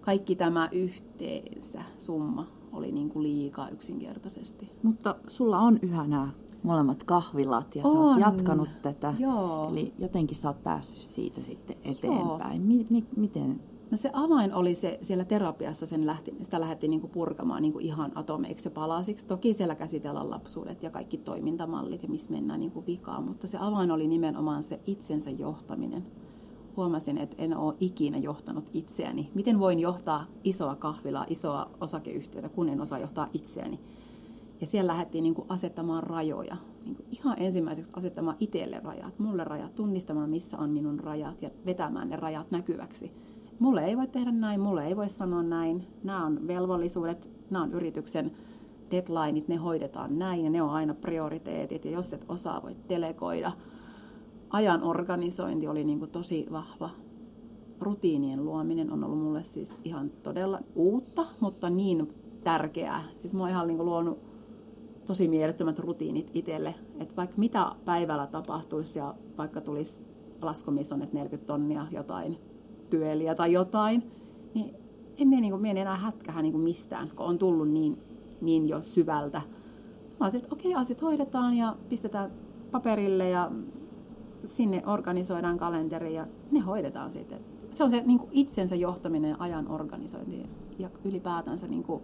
kaikki 0.00 0.36
tämä 0.36 0.68
yhteensä 0.72 1.82
summa 1.98 2.46
oli 2.72 2.92
niin 2.92 3.10
kuin 3.10 3.22
liikaa 3.22 3.68
yksinkertaisesti. 3.68 4.70
Mutta 4.82 5.16
sulla 5.28 5.58
on 5.58 5.78
yhä 5.82 6.06
nämä 6.06 6.28
molemmat 6.64 7.04
kahvilat 7.04 7.76
ja 7.76 7.82
on. 7.84 7.92
sä 7.92 7.98
oot 7.98 8.18
jatkanut 8.18 8.68
tätä. 8.82 9.14
Joo. 9.18 9.68
Eli 9.70 9.92
jotenkin 9.98 10.36
sä 10.36 10.48
oot 10.48 10.62
päässyt 10.62 11.02
siitä 11.02 11.40
sitten 11.40 11.76
eteenpäin. 11.84 12.62
Mi- 12.62 12.86
mi- 12.90 13.06
miten 13.16 13.60
No 13.90 13.96
se 13.96 14.10
avain 14.12 14.54
oli 14.54 14.74
se 14.74 14.98
siellä 15.02 15.24
terapiassa, 15.24 15.86
sen 15.86 16.06
lähti, 16.06 16.34
sitä 16.42 16.60
lähdettiin 16.60 16.90
niin 16.90 17.10
purkamaan 17.10 17.62
niin 17.62 17.80
ihan 17.80 18.12
atomeiksi 18.14 18.66
ja 18.66 18.70
palasiksi. 18.70 19.26
Toki 19.26 19.54
siellä 19.54 19.74
käsitellään 19.74 20.30
lapsuudet 20.30 20.82
ja 20.82 20.90
kaikki 20.90 21.16
toimintamallit 21.18 22.02
ja 22.02 22.08
missä 22.08 22.32
mennään 22.32 22.60
niin 22.60 22.86
vikaan, 22.86 23.24
mutta 23.24 23.46
se 23.46 23.58
avain 23.60 23.90
oli 23.90 24.08
nimenomaan 24.08 24.62
se 24.62 24.80
itsensä 24.86 25.30
johtaminen. 25.30 26.06
Huomasin, 26.76 27.18
että 27.18 27.36
en 27.38 27.56
ole 27.56 27.74
ikinä 27.80 28.18
johtanut 28.18 28.70
itseäni. 28.72 29.30
Miten 29.34 29.58
voin 29.60 29.78
johtaa 29.78 30.24
isoa 30.44 30.76
kahvilaa, 30.76 31.26
isoa 31.28 31.70
osakeyhtiötä, 31.80 32.48
kun 32.48 32.68
en 32.68 32.80
osaa 32.80 32.98
johtaa 32.98 33.28
itseäni? 33.32 33.80
Ja 34.64 34.68
siellä 34.70 34.92
lähdettiin 34.92 35.22
niin 35.22 35.34
asettamaan 35.48 36.02
rajoja. 36.02 36.56
Niin 36.84 36.96
ihan 37.10 37.36
ensimmäiseksi 37.38 37.92
asettamaan 37.96 38.36
itselle 38.40 38.80
rajat, 38.84 39.18
mulle 39.18 39.44
rajat, 39.44 39.74
tunnistamaan 39.74 40.30
missä 40.30 40.58
on 40.58 40.70
minun 40.70 41.00
rajat 41.00 41.42
ja 41.42 41.50
vetämään 41.66 42.08
ne 42.08 42.16
rajat 42.16 42.50
näkyväksi 42.50 43.12
mulle 43.58 43.84
ei 43.84 43.96
voi 43.96 44.06
tehdä 44.06 44.30
näin, 44.30 44.60
mulle 44.60 44.86
ei 44.86 44.96
voi 44.96 45.08
sanoa 45.08 45.42
näin. 45.42 45.86
Nämä 46.02 46.26
on 46.26 46.48
velvollisuudet, 46.48 47.30
nämä 47.50 47.64
on 47.64 47.72
yrityksen 47.72 48.32
deadlineit, 48.90 49.48
ne 49.48 49.56
hoidetaan 49.56 50.18
näin 50.18 50.44
ja 50.44 50.50
ne 50.50 50.62
on 50.62 50.70
aina 50.70 50.94
prioriteetit. 50.94 51.84
Ja 51.84 51.90
jos 51.90 52.12
et 52.12 52.24
osaa, 52.28 52.62
voit 52.62 52.88
delegoida. 52.88 53.52
Ajan 54.50 54.82
organisointi 54.82 55.68
oli 55.68 55.84
niin 55.84 55.98
kuin 55.98 56.10
tosi 56.10 56.46
vahva. 56.52 56.90
Rutiinien 57.80 58.44
luominen 58.44 58.92
on 58.92 59.04
ollut 59.04 59.18
mulle 59.18 59.44
siis 59.44 59.76
ihan 59.84 60.10
todella 60.10 60.60
uutta, 60.74 61.26
mutta 61.40 61.70
niin 61.70 62.14
tärkeää. 62.44 63.02
Siis 63.16 63.32
mä 63.32 63.40
oon 63.40 63.50
ihan 63.50 63.66
niin 63.66 63.76
kuin 63.76 63.86
luonut 63.86 64.33
tosi 65.06 65.28
mielettömät 65.28 65.78
rutiinit 65.78 66.30
itselle. 66.34 66.74
Että 67.00 67.16
vaikka 67.16 67.36
mitä 67.38 67.72
päivällä 67.84 68.26
tapahtuisi 68.26 68.98
ja 68.98 69.14
vaikka 69.38 69.60
tulisi 69.60 70.00
laskomissonnet 70.42 71.12
40 71.12 71.46
tonnia 71.46 71.86
jotain 71.90 72.38
työliä 72.90 73.34
tai 73.34 73.52
jotain, 73.52 74.10
niin 74.54 74.76
en 75.18 75.28
mene, 75.28 75.40
niin 75.40 75.52
kuin, 75.52 75.66
enää 75.66 75.96
hätkähä 75.96 76.42
niin 76.42 76.60
mistään, 76.60 77.10
kun 77.16 77.26
on 77.26 77.38
tullut 77.38 77.68
niin, 77.68 77.98
niin 78.40 78.68
jo 78.68 78.82
syvältä. 78.82 79.42
Mä 80.20 80.26
että 80.26 80.48
okei, 80.50 80.70
okay, 80.70 80.82
asiat 80.82 81.02
hoidetaan 81.02 81.54
ja 81.54 81.76
pistetään 81.88 82.30
paperille 82.70 83.30
ja 83.30 83.50
sinne 84.44 84.82
organisoidaan 84.86 85.58
kalenteri 85.58 86.14
ja 86.14 86.26
ne 86.50 86.60
hoidetaan 86.60 87.12
sitten. 87.12 87.40
Se 87.70 87.84
on 87.84 87.90
se 87.90 88.02
niin 88.06 88.18
kuin 88.18 88.30
itsensä 88.32 88.74
johtaminen 88.74 89.30
ja 89.30 89.36
ajan 89.38 89.70
organisointi 89.70 90.42
ja 90.78 90.90
ylipäätänsä 91.04 91.66
niin 91.66 91.82
kuin 91.82 92.02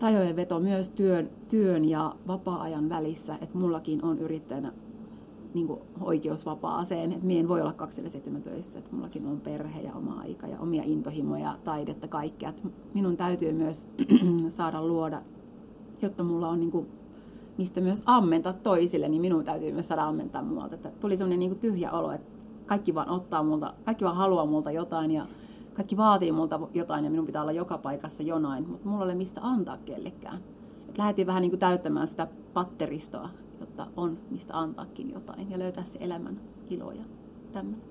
rajojen 0.00 0.36
veto 0.36 0.60
myös 0.60 0.90
työn, 0.90 1.30
työn 1.48 1.84
ja 1.84 2.14
vapaa-ajan 2.26 2.88
välissä. 2.88 3.34
Että 3.34 3.58
mullakin 3.58 4.04
on 4.04 4.18
yrittäjänä 4.18 4.72
niin 5.54 5.66
kuin 5.66 5.80
oikeusvapaaseen, 6.00 7.12
että 7.12 7.26
minä 7.26 7.40
en 7.40 7.48
voi 7.48 7.60
olla 7.60 7.72
27 7.72 8.42
töissä, 8.42 8.78
että 8.78 8.94
mullakin 8.94 9.26
on 9.26 9.40
perhe 9.40 9.80
ja 9.80 9.94
oma 9.94 10.20
aika 10.20 10.46
ja 10.46 10.60
omia 10.60 10.82
intohimoja, 10.86 11.58
taidetta, 11.64 12.08
kaikkea. 12.08 12.48
Että 12.48 12.68
minun 12.94 13.16
täytyy 13.16 13.52
myös 13.52 13.88
saada 14.48 14.86
luoda, 14.86 15.22
jotta 16.02 16.22
mulla 16.22 16.48
on 16.48 16.60
niin 16.60 16.70
kuin, 16.70 16.86
mistä 17.58 17.80
myös 17.80 18.02
ammentaa 18.06 18.52
toisille, 18.52 19.08
niin 19.08 19.20
minun 19.20 19.44
täytyy 19.44 19.72
myös 19.72 19.88
saada 19.88 20.04
ammentaa 20.04 20.42
muualta. 20.42 20.74
Että 20.74 20.90
tuli 21.00 21.16
sellainen 21.16 21.38
niin 21.38 21.58
tyhjä 21.58 21.92
olo, 21.92 22.12
että 22.12 22.44
kaikki 22.66 22.94
vaan 22.94 23.08
ottaa 23.08 23.42
multa, 23.42 23.74
kaikki 23.84 24.04
vaan 24.04 24.16
haluaa 24.16 24.46
multa 24.46 24.70
jotain 24.70 25.10
ja 25.10 25.26
kaikki 25.78 25.96
vaatii 25.96 26.32
multa 26.32 26.60
jotain 26.74 27.04
ja 27.04 27.10
minun 27.10 27.26
pitää 27.26 27.42
olla 27.42 27.52
joka 27.52 27.78
paikassa 27.78 28.22
jonain, 28.22 28.68
mutta 28.68 28.88
mulla 28.88 29.04
ei 29.04 29.06
ole 29.06 29.14
mistä 29.14 29.40
antaa 29.42 29.76
kellekään. 29.76 30.38
Et 30.88 30.98
lähetin 30.98 31.26
vähän 31.26 31.42
niin 31.42 31.50
kuin 31.50 31.60
täyttämään 31.60 32.06
sitä 32.06 32.28
patteristoa 32.54 33.28
jotta 33.60 33.86
on 33.96 34.18
mistä 34.30 34.58
antaakin 34.58 35.10
jotain 35.10 35.50
ja 35.50 35.58
löytää 35.58 35.84
se 35.84 35.98
elämän 36.00 36.40
ilo 36.70 36.92
ja 36.92 37.04
tämmöinen. 37.52 37.82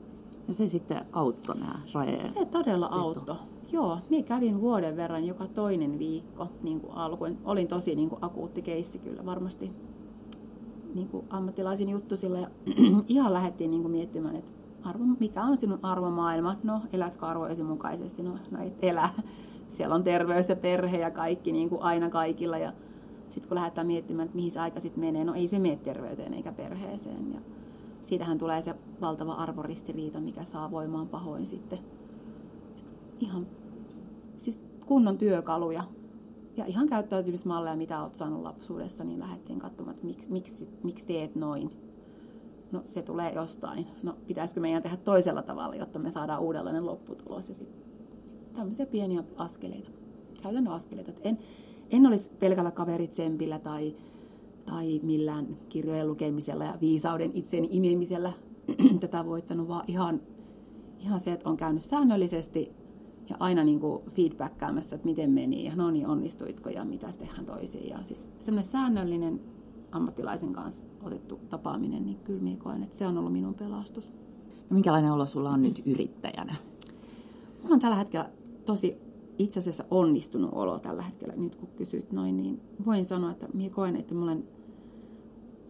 Ja 0.47 0.53
se 0.53 0.67
sitten 0.67 1.05
auttoi 1.11 1.59
nämä 1.59 1.79
rajeet? 1.93 2.33
Se 2.33 2.45
todella 2.45 2.87
auttoi. 2.91 3.35
Joo, 3.71 3.97
minä 4.09 4.23
kävin 4.23 4.61
vuoden 4.61 4.95
verran 4.95 5.25
joka 5.25 5.47
toinen 5.47 5.99
viikko 5.99 6.47
niin 6.63 6.81
kuin 6.81 6.93
alkuun. 6.93 7.37
Olin 7.45 7.67
tosi 7.67 7.95
niin 7.95 8.09
kuin 8.09 8.23
akuutti 8.23 8.61
keissi 8.61 8.99
kyllä 8.99 9.25
varmasti 9.25 9.71
niin 10.95 11.07
kuin 11.07 11.25
ammattilaisin 11.29 11.89
juttu 11.89 12.15
sillä. 12.15 12.39
Ja 12.39 12.47
ihan 13.07 13.33
lähdettiin 13.33 13.71
niin 13.71 13.81
kuin 13.81 13.91
miettimään, 13.91 14.35
että 14.35 14.51
arvo, 14.89 15.03
mikä 15.19 15.43
on 15.43 15.57
sinun 15.57 15.79
arvomaailma? 15.81 16.55
No, 16.63 16.81
elätkö 16.93 17.25
arvoesi 17.25 17.63
mukaisesti? 17.63 18.23
No, 18.23 18.37
no 18.51 18.63
et 18.63 18.83
elä. 18.83 19.09
Siellä 19.67 19.95
on 19.95 20.03
terveys 20.03 20.49
ja 20.49 20.55
perhe 20.55 20.97
ja 20.97 21.11
kaikki 21.11 21.51
niin 21.51 21.69
kuin 21.69 21.81
aina 21.81 22.09
kaikilla. 22.09 22.57
Ja 22.57 22.73
sitten 23.29 23.47
kun 23.47 23.55
lähdetään 23.55 23.87
miettimään, 23.87 24.25
että 24.25 24.35
mihin 24.35 24.51
se 24.51 24.59
aika 24.59 24.79
sitten 24.79 25.03
menee, 25.03 25.23
no 25.23 25.33
ei 25.33 25.47
se 25.47 25.59
mene 25.59 25.75
terveyteen 25.75 26.33
eikä 26.33 26.51
perheeseen. 26.51 27.33
Ja 27.33 27.39
siitähän 28.01 28.37
tulee 28.37 28.61
se 28.61 28.75
valtava 29.01 29.33
arvoristiriita, 29.33 30.19
mikä 30.19 30.43
saa 30.43 30.71
voimaan 30.71 31.07
pahoin 31.07 31.47
sitten. 31.47 31.79
Ihan 33.19 33.47
siis 34.37 34.63
kunnon 34.85 35.17
työkaluja 35.17 35.83
ja 36.57 36.65
ihan 36.65 36.89
käyttäytymismalleja, 36.89 37.75
mitä 37.75 38.01
olet 38.01 38.15
saanut 38.15 38.43
lapsuudessa, 38.43 39.03
niin 39.03 39.19
lähdettiin 39.19 39.59
katsomaan, 39.59 39.95
että 39.95 40.07
miksi, 40.07 40.31
miksi, 40.31 40.69
miksi 40.83 41.05
teet 41.07 41.35
noin. 41.35 41.86
No 42.71 42.81
se 42.85 43.01
tulee 43.01 43.33
jostain. 43.33 43.87
No 44.03 44.15
pitäisikö 44.27 44.59
meidän 44.59 44.83
tehdä 44.83 44.97
toisella 44.97 45.41
tavalla, 45.41 45.75
jotta 45.75 45.99
me 45.99 46.11
saadaan 46.11 46.41
uudenlainen 46.41 46.85
lopputulos. 46.85 47.49
Ja 47.49 47.55
sitten 47.55 47.81
tämmöisiä 48.55 48.85
pieniä 48.85 49.23
askeleita, 49.37 49.89
käytännön 50.41 50.73
askeleita. 50.73 51.11
En, 51.23 51.37
en 51.89 52.05
olisi 52.05 52.31
pelkällä 52.39 52.71
kaveritsempillä 52.71 53.59
tai, 53.59 53.95
tai 54.65 54.99
millään 55.03 55.57
kirjojen 55.69 56.07
lukemisella 56.07 56.63
ja 56.63 56.77
viisauden 56.81 57.31
itseeni 57.33 57.67
imemisellä 57.71 58.33
tätä 58.99 59.25
voittanut, 59.25 59.67
vaan 59.67 59.83
ihan, 59.87 60.21
ihan 60.99 61.19
se, 61.19 61.31
että 61.31 61.49
on 61.49 61.57
käynyt 61.57 61.83
säännöllisesti 61.83 62.71
ja 63.29 63.35
aina 63.39 63.63
niin 63.63 63.79
kuin 63.79 64.03
feedbackkaamassa, 64.11 64.95
että 64.95 65.07
miten 65.07 65.31
meni 65.31 65.65
ja 65.65 65.75
no 65.75 65.91
niin, 65.91 66.07
onnistuitko 66.07 66.69
ja 66.69 66.85
mitä 66.85 67.07
tehdään 67.19 67.45
toisiin. 67.45 67.89
Ja 67.89 67.99
siis 68.03 68.29
semmoinen 68.41 68.71
säännöllinen 68.71 69.41
ammattilaisen 69.91 70.53
kanssa 70.53 70.85
otettu 71.03 71.39
tapaaminen, 71.49 72.05
niin 72.05 72.17
kyllä 72.23 72.43
minä 72.43 72.57
koen, 72.57 72.83
että 72.83 72.97
se 72.97 73.07
on 73.07 73.17
ollut 73.17 73.33
minun 73.33 73.53
pelastus. 73.53 74.11
No 74.69 74.73
minkälainen 74.73 75.11
olo 75.11 75.25
sulla 75.25 75.49
on 75.49 75.61
nyt 75.61 75.81
yrittäjänä? 75.85 76.55
Mulla 77.61 77.73
on 77.73 77.79
tällä 77.79 77.95
hetkellä 77.95 78.29
tosi 78.65 78.97
itse 79.37 79.59
asiassa 79.59 79.85
onnistunut 79.91 80.49
olo 80.53 80.79
tällä 80.79 81.01
hetkellä, 81.01 81.33
nyt 81.35 81.55
kun 81.55 81.69
kysyt 81.75 82.11
noin, 82.11 82.37
niin 82.37 82.61
voin 82.85 83.05
sanoa, 83.05 83.31
että 83.31 83.47
minä 83.53 83.69
koen, 83.69 83.95
että 83.95 84.13
mä 84.13 84.23
olen 84.23 84.47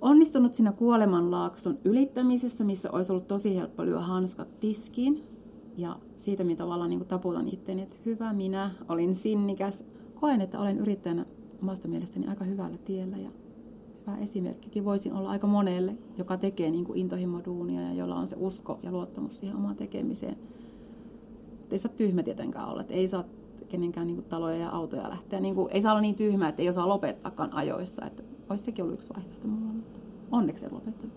onnistunut 0.01 0.53
siinä 0.53 0.71
kuolemanlaakson 0.71 1.77
ylittämisessä, 1.85 2.63
missä 2.63 2.91
olisi 2.91 3.11
ollut 3.11 3.27
tosi 3.27 3.55
helppo 3.55 3.85
lyö 3.85 3.99
hanskat 3.99 4.59
tiskiin. 4.59 5.23
Ja 5.77 5.99
siitä 6.15 6.43
minä 6.43 6.57
tavallaan 6.57 6.89
niin 6.89 7.05
taputan 7.05 7.47
itteeni, 7.47 7.81
että 7.81 7.97
hyvä 8.05 8.33
minä, 8.33 8.71
olin 8.89 9.15
sinnikäs. 9.15 9.83
Koen, 10.15 10.41
että 10.41 10.59
olen 10.59 10.77
yrittäjänä 10.77 11.25
omasta 11.61 11.87
mielestäni 11.87 12.27
aika 12.27 12.45
hyvällä 12.45 12.77
tiellä 12.77 13.17
ja 13.17 13.29
hyvä 14.07 14.17
esimerkkikin 14.17 14.85
voisin 14.85 15.13
olla 15.13 15.29
aika 15.29 15.47
monelle, 15.47 15.95
joka 16.17 16.37
tekee 16.37 16.71
niin 16.71 16.85
kuin 16.85 16.99
intohimoduunia 16.99 17.81
ja 17.81 17.93
jolla 17.93 18.15
on 18.15 18.27
se 18.27 18.35
usko 18.39 18.79
ja 18.83 18.91
luottamus 18.91 19.39
siihen 19.39 19.55
omaan 19.55 19.75
tekemiseen. 19.75 20.37
Ei 21.71 21.79
saa 21.79 21.91
tyhmä 21.91 22.23
tietenkään 22.23 22.69
olla, 22.69 22.81
että 22.81 22.93
ei 22.93 23.07
saa 23.07 23.23
kenenkään 23.69 24.07
niin 24.07 24.15
kuin 24.15 24.25
taloja 24.25 24.57
ja 24.57 24.69
autoja 24.69 25.09
lähteä. 25.09 25.39
Niin 25.39 25.55
kuin, 25.55 25.71
ei 25.71 25.81
saa 25.81 25.91
olla 25.91 26.01
niin 26.01 26.15
tyhmä, 26.15 26.49
että 26.49 26.61
ei 26.61 26.69
osaa 26.69 26.87
lopettaakaan 26.87 27.53
ajoissa. 27.53 28.05
Että 28.05 28.23
olisi 28.49 28.63
sekin 28.63 28.83
ollut 28.83 28.99
yksi 28.99 29.09
vaihtoehto 29.15 29.47
mulla, 29.47 29.73
mutta 29.73 29.99
onneksi 30.31 30.65
en 30.65 30.73
lopettanut. 30.73 31.15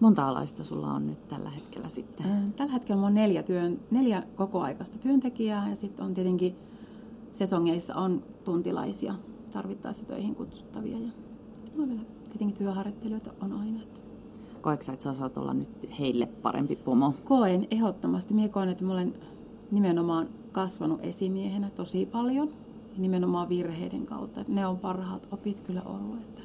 Monta 0.00 0.28
alaista 0.28 0.64
sulla 0.64 0.92
on 0.92 1.06
nyt 1.06 1.28
tällä 1.28 1.50
hetkellä 1.50 1.88
sitten? 1.88 2.26
Tällä 2.56 2.72
hetkellä 2.72 2.96
mulla 2.96 3.06
on 3.06 3.14
neljä, 3.14 3.42
työn, 3.42 3.80
neljä 3.90 4.22
kokoaikaista 4.36 4.98
työntekijää 4.98 5.70
ja 5.70 5.76
sitten 5.76 6.06
on 6.06 6.14
tietenkin 6.14 6.56
sesongeissa 7.32 7.94
on 7.94 8.22
tuntilaisia 8.44 9.14
tarvittaessa 9.52 10.04
töihin 10.04 10.34
kutsuttavia. 10.34 10.98
Ja 10.98 11.08
no 11.76 11.88
vielä 11.88 12.00
tietenkin 12.24 12.56
työharjoittelijoita 12.56 13.30
on 13.40 13.52
aina. 13.52 13.80
Koetko 14.60 14.84
sä, 14.84 14.92
että 14.92 15.02
sä 15.02 15.10
osaat 15.10 15.36
olla 15.36 15.54
nyt 15.54 15.68
heille 15.98 16.26
parempi 16.26 16.76
pomo? 16.76 17.14
Koen 17.24 17.66
ehdottomasti. 17.70 18.34
Mie 18.34 18.48
koen, 18.48 18.68
että 18.68 18.84
mä 18.84 18.92
olen 18.92 19.14
nimenomaan 19.70 20.28
kasvanut 20.52 21.00
esimiehenä 21.02 21.70
tosi 21.70 22.06
paljon. 22.06 22.48
Nimenomaan 22.96 23.48
virheiden 23.48 24.06
kautta. 24.06 24.44
Ne 24.48 24.66
on 24.66 24.78
parhaat 24.78 25.28
opit 25.30 25.60
kyllä 25.60 25.82
ollut. 25.82 26.20
Että 26.20 26.42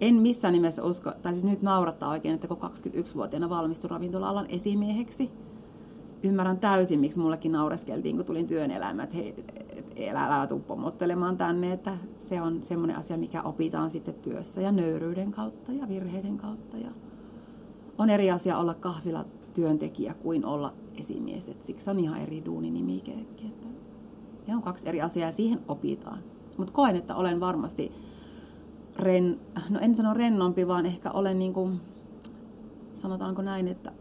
en 0.00 0.14
missään 0.14 0.54
nimessä 0.54 0.84
usko, 0.84 1.12
tai 1.22 1.32
siis 1.32 1.44
nyt 1.44 1.62
naurattaa 1.62 2.10
oikein, 2.10 2.34
että 2.34 2.48
kun 2.48 2.56
21-vuotiaana 2.56 3.50
valmistui 3.50 3.90
ravintola-alan 3.90 4.46
esimieheksi, 4.48 5.30
ymmärrän 6.22 6.58
täysin, 6.58 7.00
miksi 7.00 7.18
mullekin 7.18 7.52
naureskeltiin, 7.52 8.16
kun 8.16 8.24
tulin 8.24 8.46
työn 8.46 8.70
elämään, 8.70 9.04
että 9.04 9.16
hei, 9.16 9.34
älä, 10.10 10.26
älä 10.26 10.46
tuu 10.46 10.60
pomottelemaan 10.60 11.36
tänne, 11.36 11.72
että 11.72 11.98
se 12.16 12.40
on 12.40 12.62
semmoinen 12.62 12.96
asia, 12.96 13.16
mikä 13.16 13.42
opitaan 13.42 13.90
sitten 13.90 14.14
työssä 14.14 14.60
ja 14.60 14.72
nöyryyden 14.72 15.32
kautta 15.32 15.72
ja 15.72 15.88
virheiden 15.88 16.36
kautta. 16.36 16.76
Ja 16.76 16.90
on 17.98 18.10
eri 18.10 18.30
asia 18.30 18.58
olla 18.58 18.74
kahvila 18.74 19.24
työntekijä 19.54 20.14
kuin 20.14 20.44
olla 20.44 20.72
esimies, 21.00 21.48
että 21.48 21.66
siksi 21.66 21.90
on 21.90 22.00
ihan 22.00 22.20
eri 22.20 22.44
duuninimikekin. 22.44 23.46
Että 23.46 23.66
ne 24.46 24.56
on 24.56 24.62
kaksi 24.62 24.88
eri 24.88 25.02
asiaa 25.02 25.28
ja 25.28 25.32
siihen 25.32 25.60
opitaan. 25.68 26.18
Mutta 26.58 26.72
koen, 26.72 26.96
että 26.96 27.14
olen 27.14 27.40
varmasti 27.40 27.92
ren, 28.96 29.40
no 29.70 29.78
en 29.80 29.96
sano 29.96 30.14
rennompi, 30.14 30.68
vaan 30.68 30.86
ehkä 30.86 31.10
olen 31.10 31.38
niin 31.38 31.52
kuin, 31.52 31.80
sanotaanko 32.94 33.42
näin, 33.42 33.68
että 33.68 33.92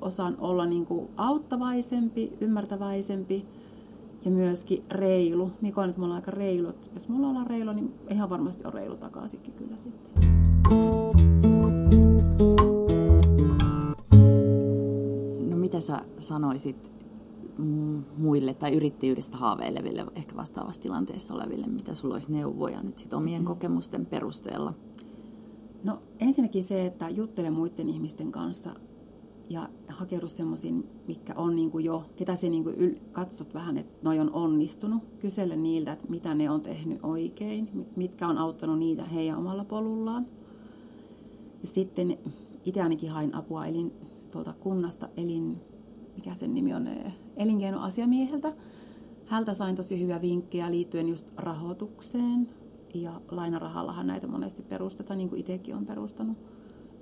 osaan 0.00 0.36
olla 0.38 0.66
niin 0.66 0.86
kuin 0.86 1.08
auttavaisempi, 1.16 2.32
ymmärtäväisempi 2.40 3.46
ja 4.26 4.32
myöskin 4.32 4.84
reilu. 4.90 5.50
Minä 5.60 5.74
koen, 5.74 5.88
että 5.88 6.00
me 6.00 6.04
ollaan 6.04 6.22
aika 6.22 6.30
reilut. 6.30 6.90
Jos 6.94 7.08
mulla 7.08 7.28
ollaan 7.28 7.46
reilu, 7.46 7.72
niin 7.72 7.94
ihan 8.10 8.30
varmasti 8.30 8.64
on 8.66 8.74
reilu 8.74 8.96
takaisinkin 8.96 9.54
kyllä 9.54 9.76
sitten. 9.76 10.30
No 15.50 15.56
mitä 15.56 15.80
sä 15.80 16.00
sanoisit 16.18 16.92
muille 18.18 18.54
tai 18.54 18.74
yrittäjyydestä 18.74 19.36
haaveileville, 19.36 20.06
ehkä 20.14 20.36
vastaavassa 20.36 20.82
tilanteessa 20.82 21.34
oleville, 21.34 21.66
mitä 21.66 21.94
sulla 21.94 22.14
olisi 22.14 22.32
neuvoja 22.32 22.82
nyt 22.82 22.98
sit 22.98 23.12
omien 23.12 23.42
mm. 23.42 23.46
kokemusten 23.46 24.06
perusteella? 24.06 24.74
No 25.84 25.98
ensinnäkin 26.20 26.64
se, 26.64 26.86
että 26.86 27.08
juttele 27.08 27.50
muiden 27.50 27.88
ihmisten 27.88 28.32
kanssa 28.32 28.70
ja 29.48 29.68
hakeudu 29.88 30.28
semmoisiin, 30.28 30.88
mitkä 31.08 31.34
on 31.36 31.56
niin 31.56 31.70
kuin 31.70 31.84
jo, 31.84 32.04
ketä 32.16 32.36
sä 32.36 32.48
niin 32.48 32.64
kuin 32.64 32.74
yl, 32.74 32.94
katsot 33.12 33.54
vähän, 33.54 33.76
että 33.76 33.98
noi 34.02 34.18
on 34.20 34.32
onnistunut. 34.32 35.02
Kysele 35.18 35.56
niiltä, 35.56 35.92
että 35.92 36.06
mitä 36.08 36.34
ne 36.34 36.50
on 36.50 36.60
tehnyt 36.60 36.98
oikein, 37.02 37.86
mitkä 37.96 38.28
on 38.28 38.38
auttanut 38.38 38.78
niitä 38.78 39.04
heidän 39.04 39.38
omalla 39.38 39.64
polullaan. 39.64 40.26
Ja 41.62 41.68
sitten 41.68 42.18
itse 42.64 42.82
ainakin 42.82 43.10
hain 43.10 43.34
apua 43.34 43.66
elin 43.66 43.92
tuolta 44.32 44.52
kunnasta, 44.52 45.08
elin, 45.16 45.60
mikä 46.16 46.34
sen 46.34 46.54
nimi 46.54 46.74
on, 46.74 46.88
elinkeinoasiamieheltä. 47.36 48.52
Hältä 49.26 49.54
sain 49.54 49.76
tosi 49.76 50.00
hyviä 50.02 50.20
vinkkejä 50.20 50.70
liittyen 50.70 51.08
just 51.08 51.26
rahoitukseen. 51.36 52.48
Ja 52.94 53.20
lainarahallahan 53.30 54.06
näitä 54.06 54.26
monesti 54.26 54.62
perustetaan, 54.62 55.18
niin 55.18 55.28
kuin 55.28 55.40
itsekin 55.40 55.74
on 55.74 55.86
perustanut. 55.86 56.36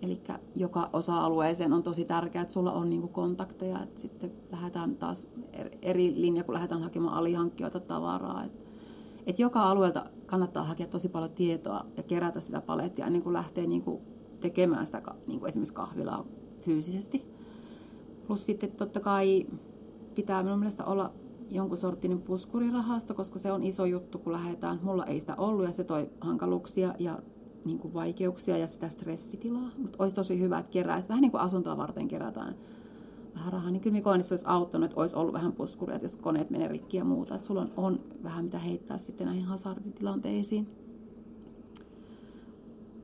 Eli 0.04 0.20
joka 0.54 0.90
osa-alueeseen 0.92 1.72
on 1.72 1.82
tosi 1.82 2.04
tärkeää, 2.04 2.42
että 2.42 2.54
sulla 2.54 2.72
on 2.72 2.90
niinku 2.90 3.08
kontakteja. 3.08 3.82
Että 3.82 4.00
sitten 4.00 4.32
lähdetään 4.52 4.96
taas 4.96 5.30
eri 5.82 6.12
linja, 6.16 6.44
kun 6.44 6.54
lähdetään 6.54 6.82
hakemaan 6.82 7.16
alihankkijoita 7.16 7.80
tavaraa. 7.80 8.44
Et, 8.44 8.52
et 9.26 9.38
joka 9.38 9.62
alueelta 9.62 10.06
kannattaa 10.26 10.64
hakea 10.64 10.86
tosi 10.86 11.08
paljon 11.08 11.30
tietoa 11.30 11.86
ja 11.96 12.02
kerätä 12.02 12.40
sitä 12.40 12.60
palettia 12.60 13.06
ennen 13.06 13.22
kuin 13.22 13.32
lähtee 13.32 13.66
niinku 13.66 14.02
tekemään 14.40 14.86
sitä 14.86 15.02
niinku 15.26 15.46
esimerkiksi 15.46 15.74
kahvilaa 15.74 16.24
fyysisesti. 16.60 17.24
Plus 18.26 18.46
sitten 18.46 18.72
totta 18.72 19.00
kai 19.00 19.46
pitää 20.14 20.42
minun 20.42 20.58
mielestä 20.58 20.84
olla 20.84 21.12
jonkun 21.50 21.78
sorttinen 21.78 22.22
puskurirahasto, 22.22 23.14
koska 23.14 23.38
se 23.38 23.52
on 23.52 23.62
iso 23.62 23.84
juttu, 23.84 24.18
kun 24.18 24.32
lähdetään. 24.32 24.80
Mulla 24.82 25.06
ei 25.06 25.20
sitä 25.20 25.34
ollut 25.36 25.64
ja 25.64 25.72
se 25.72 25.84
toi 25.84 26.10
hankaluuksia 26.20 26.94
ja 26.98 27.18
niin 27.64 27.78
kuin 27.78 27.94
vaikeuksia 27.94 28.56
ja 28.56 28.66
sitä 28.66 28.88
stressitilaa. 28.88 29.70
Mutta 29.78 29.96
olisi 29.98 30.16
tosi 30.16 30.40
hyvä, 30.40 30.58
että 30.58 30.72
keräisi, 30.72 31.08
vähän 31.08 31.22
niin 31.22 31.30
kuin 31.30 31.40
asuntoa 31.40 31.76
varten 31.76 32.08
kerätään 32.08 32.54
vähän 33.34 33.52
rahaa, 33.52 33.70
niin 33.70 33.80
kyllä 33.80 34.00
koen, 34.00 34.20
että 34.20 34.28
se 34.28 34.34
olisi 34.34 34.46
auttanut, 34.48 34.84
että 34.90 35.00
olisi 35.00 35.16
ollut 35.16 35.34
vähän 35.34 35.52
puskuria, 35.52 35.96
että 35.96 36.04
jos 36.04 36.16
koneet 36.16 36.50
menee 36.50 36.68
rikki 36.68 36.96
ja 36.96 37.04
muuta, 37.04 37.34
että 37.34 37.46
sulla 37.46 37.60
on, 37.60 37.72
on 37.76 38.00
vähän 38.22 38.44
mitä 38.44 38.58
heittää 38.58 38.98
sitten 38.98 39.26
näihin 39.26 39.44
hazarditilanteisiin. 39.44 40.66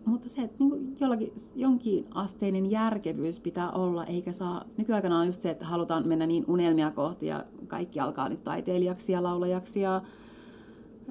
Mutta 0.05 0.29
se, 0.29 0.42
että 0.42 0.57
niin 0.59 0.94
jollakin, 1.01 1.33
jonkin 1.55 2.07
asteinen 2.14 2.70
järkevyys 2.70 3.40
pitää 3.40 3.70
olla, 3.70 4.05
eikä 4.05 4.33
saa, 4.33 4.64
nykyaikana 4.77 5.18
on 5.18 5.27
just 5.27 5.42
se, 5.42 5.51
että 5.51 5.64
halutaan 5.64 6.09
mennä 6.09 6.27
niin 6.27 6.44
unelmia 6.49 6.90
kohti 6.90 7.27
ja 7.27 7.44
kaikki 7.66 8.01
alkaa 8.01 8.29
nyt 8.29 8.44
taiteilijaksi 8.44 9.12
ja 9.12 9.23
laulajaksi 9.23 9.81
ja 9.81 10.03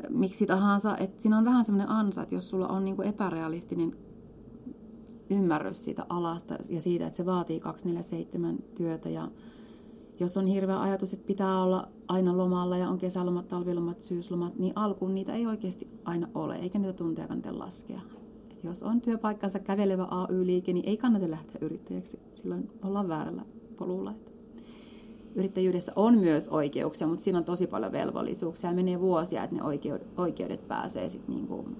miksi 0.09 0.45
tahansa. 0.45 0.97
Että 0.97 1.21
siinä 1.21 1.37
on 1.37 1.45
vähän 1.45 1.65
semmoinen 1.65 1.89
ansa, 1.89 2.21
että 2.21 2.35
jos 2.35 2.49
sulla 2.49 2.67
on 2.67 2.85
niin 2.85 3.03
epärealistinen 3.03 3.95
ymmärrys 5.29 5.83
siitä 5.83 6.05
alasta 6.09 6.57
ja 6.69 6.81
siitä, 6.81 7.07
että 7.07 7.17
se 7.17 7.25
vaatii 7.25 7.59
247 7.59 8.57
työtä 8.75 9.09
ja 9.09 9.31
jos 10.19 10.37
on 10.37 10.47
hirveä 10.47 10.81
ajatus, 10.81 11.13
että 11.13 11.27
pitää 11.27 11.61
olla 11.61 11.87
aina 12.07 12.37
lomalla 12.37 12.77
ja 12.77 12.89
on 12.89 12.97
kesälomat, 12.97 13.47
talvilomat, 13.47 14.01
syyslomat, 14.01 14.57
niin 14.59 14.73
alkuun 14.75 15.15
niitä 15.15 15.33
ei 15.33 15.47
oikeasti 15.47 15.87
aina 16.05 16.27
ole, 16.35 16.55
eikä 16.55 16.79
niitä 16.79 16.93
tunteja 16.93 17.27
kannata 17.27 17.59
laskea. 17.59 18.01
Et 18.51 18.63
jos 18.63 18.83
on 18.83 19.01
työpaikkansa 19.01 19.59
kävelevä 19.59 20.07
AY-liike, 20.11 20.73
niin 20.73 20.89
ei 20.89 20.97
kannata 20.97 21.31
lähteä 21.31 21.61
yrittäjäksi, 21.61 22.19
silloin 22.31 22.69
ollaan 22.83 23.07
väärällä 23.07 23.45
polulla 23.77 24.13
yrittäjyydessä 25.35 25.91
on 25.95 26.17
myös 26.17 26.47
oikeuksia, 26.47 27.07
mutta 27.07 27.23
siinä 27.23 27.37
on 27.39 27.45
tosi 27.45 27.67
paljon 27.67 27.91
velvollisuuksia. 27.91 28.73
Menee 28.73 28.99
vuosia, 28.99 29.43
että 29.43 29.55
ne 29.55 29.61
oikeudet, 30.17 30.67
pääsee 30.67 31.09
sitten 31.09 31.35
niin 31.35 31.47
kuin, 31.47 31.77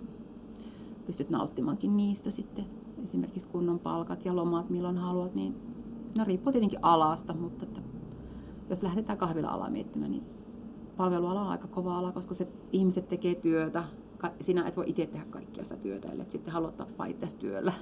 pystyt 1.05 1.29
nauttimaankin 1.29 1.97
niistä 1.97 2.31
sitten. 2.31 2.65
Esimerkiksi 3.03 3.49
kunnon 3.49 3.79
palkat 3.79 4.25
ja 4.25 4.35
lomat, 4.35 4.69
milloin 4.69 4.97
haluat, 4.97 5.35
niin 5.35 5.55
No 6.17 6.25
riippuu 6.25 6.51
tietenkin 6.51 6.79
alasta, 6.81 7.33
mutta 7.33 7.65
että 7.65 7.81
jos 8.69 8.83
lähdetään 8.83 9.17
kahvila-alaa 9.17 9.69
miettimään, 9.69 10.11
niin 10.11 10.23
palveluala 10.97 11.41
on 11.41 11.47
aika 11.47 11.67
kova 11.67 11.97
ala, 11.97 12.11
koska 12.11 12.33
se 12.33 12.47
ihmiset 12.71 13.07
tekee 13.07 13.35
työtä. 13.35 13.83
Sinä 14.41 14.67
et 14.67 14.77
voi 14.77 14.83
itse 14.87 15.05
tehdä 15.05 15.25
kaikkia 15.25 15.63
sitä 15.63 15.77
työtä, 15.77 16.11
ellei 16.11 16.31
sitten 16.31 16.53
halua 16.53 16.71
tappaa 16.71 17.07
työllä. 17.39 17.73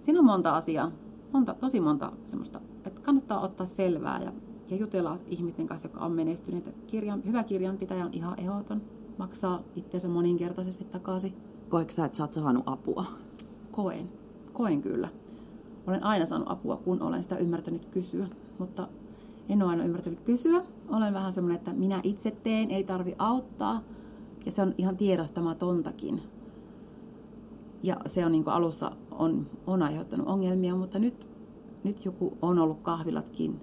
Siinä 0.00 0.18
on 0.18 0.26
monta 0.26 0.54
asiaa, 0.54 0.92
monta, 1.36 1.54
tosi 1.54 1.80
monta 1.80 2.12
semmoista, 2.26 2.60
että 2.86 3.00
kannattaa 3.02 3.40
ottaa 3.40 3.66
selvää 3.66 4.22
ja, 4.22 4.32
ja 4.68 4.76
jutella 4.76 5.18
ihmisten 5.26 5.66
kanssa, 5.66 5.88
jotka 5.88 6.04
on 6.04 6.12
menestyneet. 6.12 6.74
Kirjan, 6.86 7.22
hyvä 7.26 7.44
kirjanpitäjä 7.44 8.04
on 8.04 8.14
ihan 8.14 8.40
ehdoton, 8.40 8.82
maksaa 9.18 9.62
itseensä 9.76 10.08
moninkertaisesti 10.08 10.84
takaisin. 10.84 11.34
Koetko 11.68 11.92
sä, 11.92 12.04
että 12.04 12.16
sä 12.16 12.24
oot 12.24 12.34
saanut 12.34 12.62
apua? 12.66 13.04
Koen, 13.70 14.08
koen 14.52 14.82
kyllä. 14.82 15.08
Olen 15.86 16.04
aina 16.04 16.26
saanut 16.26 16.50
apua, 16.50 16.76
kun 16.76 17.02
olen 17.02 17.22
sitä 17.22 17.36
ymmärtänyt 17.36 17.86
kysyä, 17.86 18.28
mutta 18.58 18.88
en 19.48 19.62
ole 19.62 19.70
aina 19.70 19.84
ymmärtänyt 19.84 20.20
kysyä. 20.20 20.62
Olen 20.88 21.14
vähän 21.14 21.32
semmoinen, 21.32 21.56
että 21.56 21.72
minä 21.72 22.00
itse 22.02 22.30
teen, 22.30 22.70
ei 22.70 22.84
tarvi 22.84 23.14
auttaa. 23.18 23.82
Ja 24.46 24.52
se 24.52 24.62
on 24.62 24.74
ihan 24.78 24.96
tiedostamatontakin. 24.96 26.22
Ja 27.82 27.96
se 28.06 28.26
on 28.26 28.32
niin 28.32 28.48
alussa 28.48 28.92
on, 29.18 29.46
on 29.66 29.82
aiheuttanut 29.82 30.28
ongelmia, 30.28 30.76
mutta 30.76 30.98
nyt, 30.98 31.28
nyt 31.84 32.04
joku 32.04 32.38
on 32.42 32.58
ollut 32.58 32.80
kahvilatkin. 32.82 33.60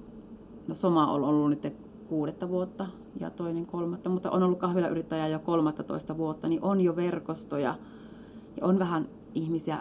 No 0.67 0.75
Soma 0.75 1.11
on 1.11 1.23
ollut 1.23 1.49
nyt 1.49 1.73
kuudetta 2.09 2.49
vuotta 2.49 2.87
ja 3.19 3.29
toinen 3.29 3.65
kolmatta, 3.65 4.09
mutta 4.09 4.31
on 4.31 4.43
ollut 4.43 4.59
kahvilayrittäjä 4.59 5.27
jo 5.27 5.39
13 5.39 6.17
vuotta, 6.17 6.47
niin 6.47 6.63
on 6.63 6.81
jo 6.81 6.95
verkostoja 6.95 7.75
ja 8.57 8.67
on 8.67 8.79
vähän 8.79 9.07
ihmisiä 9.35 9.77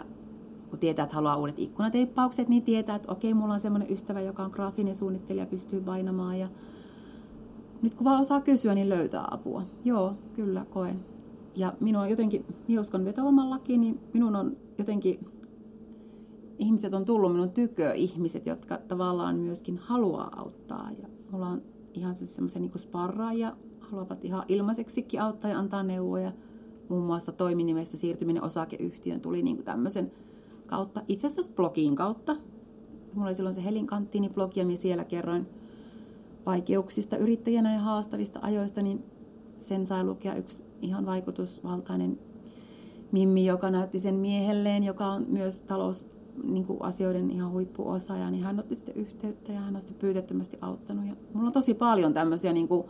kun 0.73 0.79
tietää, 0.79 1.03
että 1.03 1.15
haluaa 1.15 1.35
uudet 1.35 1.59
ikkunateippaukset, 1.59 2.49
niin 2.49 2.63
tietää, 2.63 2.95
että 2.95 3.11
okei, 3.11 3.33
mulla 3.33 3.53
on 3.53 3.59
semmoinen 3.59 3.91
ystävä, 3.91 4.21
joka 4.21 4.43
on 4.43 4.51
graafinen 4.51 4.95
suunnittelija, 4.95 5.45
pystyy 5.45 5.81
painamaan. 5.81 6.39
Ja 6.39 6.47
nyt 7.81 7.93
kun 7.93 8.05
vaan 8.05 8.21
osaa 8.21 8.41
kysyä, 8.41 8.73
niin 8.73 8.89
löytää 8.89 9.27
apua. 9.31 9.63
Joo, 9.85 10.13
kyllä, 10.35 10.65
koen. 10.69 11.05
Ja 11.55 11.73
minun 11.79 12.01
on 12.01 12.09
jotenkin, 12.09 12.45
minä 12.67 12.81
uskon 12.81 13.05
vetovomallakin, 13.05 13.81
niin 13.81 13.99
minun 14.13 14.35
on 14.35 14.57
jotenkin, 14.77 15.19
ihmiset 16.57 16.93
on 16.93 17.05
tullut 17.05 17.31
minun 17.31 17.49
tykö, 17.49 17.93
ihmiset, 17.93 18.45
jotka 18.45 18.77
tavallaan 18.77 19.35
myöskin 19.35 19.77
haluaa 19.77 20.39
auttaa. 20.39 20.89
Ja 21.01 21.07
mulla 21.31 21.47
on 21.47 21.61
ihan 21.93 22.15
semmoisia 22.15 22.61
niin 22.61 22.71
sparraajia, 22.77 23.55
haluavat 23.79 24.25
ihan 24.25 24.43
ilmaiseksikin 24.47 25.21
auttaa 25.21 25.51
ja 25.51 25.59
antaa 25.59 25.83
neuvoja. 25.83 26.31
Muun 26.89 27.03
muassa 27.03 27.31
toiminimessä 27.31 27.97
siirtyminen 27.97 28.43
osakeyhtiön 28.43 29.21
tuli 29.21 29.41
niin 29.41 29.55
kuin 29.55 29.65
tämmöisen 29.65 30.11
kautta, 30.67 31.01
itse 31.07 31.27
asiassa 31.27 31.53
blogin 31.55 31.95
kautta. 31.95 32.35
Mulla 33.13 33.27
oli 33.27 33.35
silloin 33.35 33.55
se 33.55 33.63
Helin 33.63 33.87
Kanttini-blogi 33.87 34.59
ja 34.59 34.65
minä 34.65 34.77
siellä 34.77 35.03
kerroin 35.03 35.47
vaikeuksista 36.45 37.17
yrittäjänä 37.17 37.73
ja 37.73 37.79
haastavista 37.79 38.39
ajoista, 38.41 38.81
niin 38.81 39.03
sen 39.59 39.87
sai 39.87 40.03
lukea 40.03 40.35
yksi 40.35 40.63
ihan 40.81 41.05
vaikutusvaltainen 41.05 42.19
Mimmi, 43.11 43.45
joka 43.45 43.69
näytti 43.69 43.99
sen 43.99 44.15
miehelleen, 44.15 44.83
joka 44.83 45.07
on 45.07 45.25
myös 45.29 45.61
talous 45.61 46.05
niin 46.43 46.65
kuin 46.65 46.81
asioiden 46.81 47.31
ihan 47.31 47.51
huippuosaaja, 47.51 48.31
niin 48.31 48.43
hän 48.43 48.59
otti 48.59 48.75
sitten 48.75 48.95
yhteyttä 48.95 49.51
ja 49.51 49.59
hän 49.59 49.75
on 49.75 49.81
sitten 49.81 49.97
pyytettömästi 49.99 50.57
auttanut. 50.61 51.05
Ja 51.05 51.15
mulla 51.33 51.47
on 51.47 51.53
tosi 51.53 51.73
paljon 51.73 52.13
tämmöisiä 52.13 52.53
niin 52.53 52.67
kuin 52.67 52.87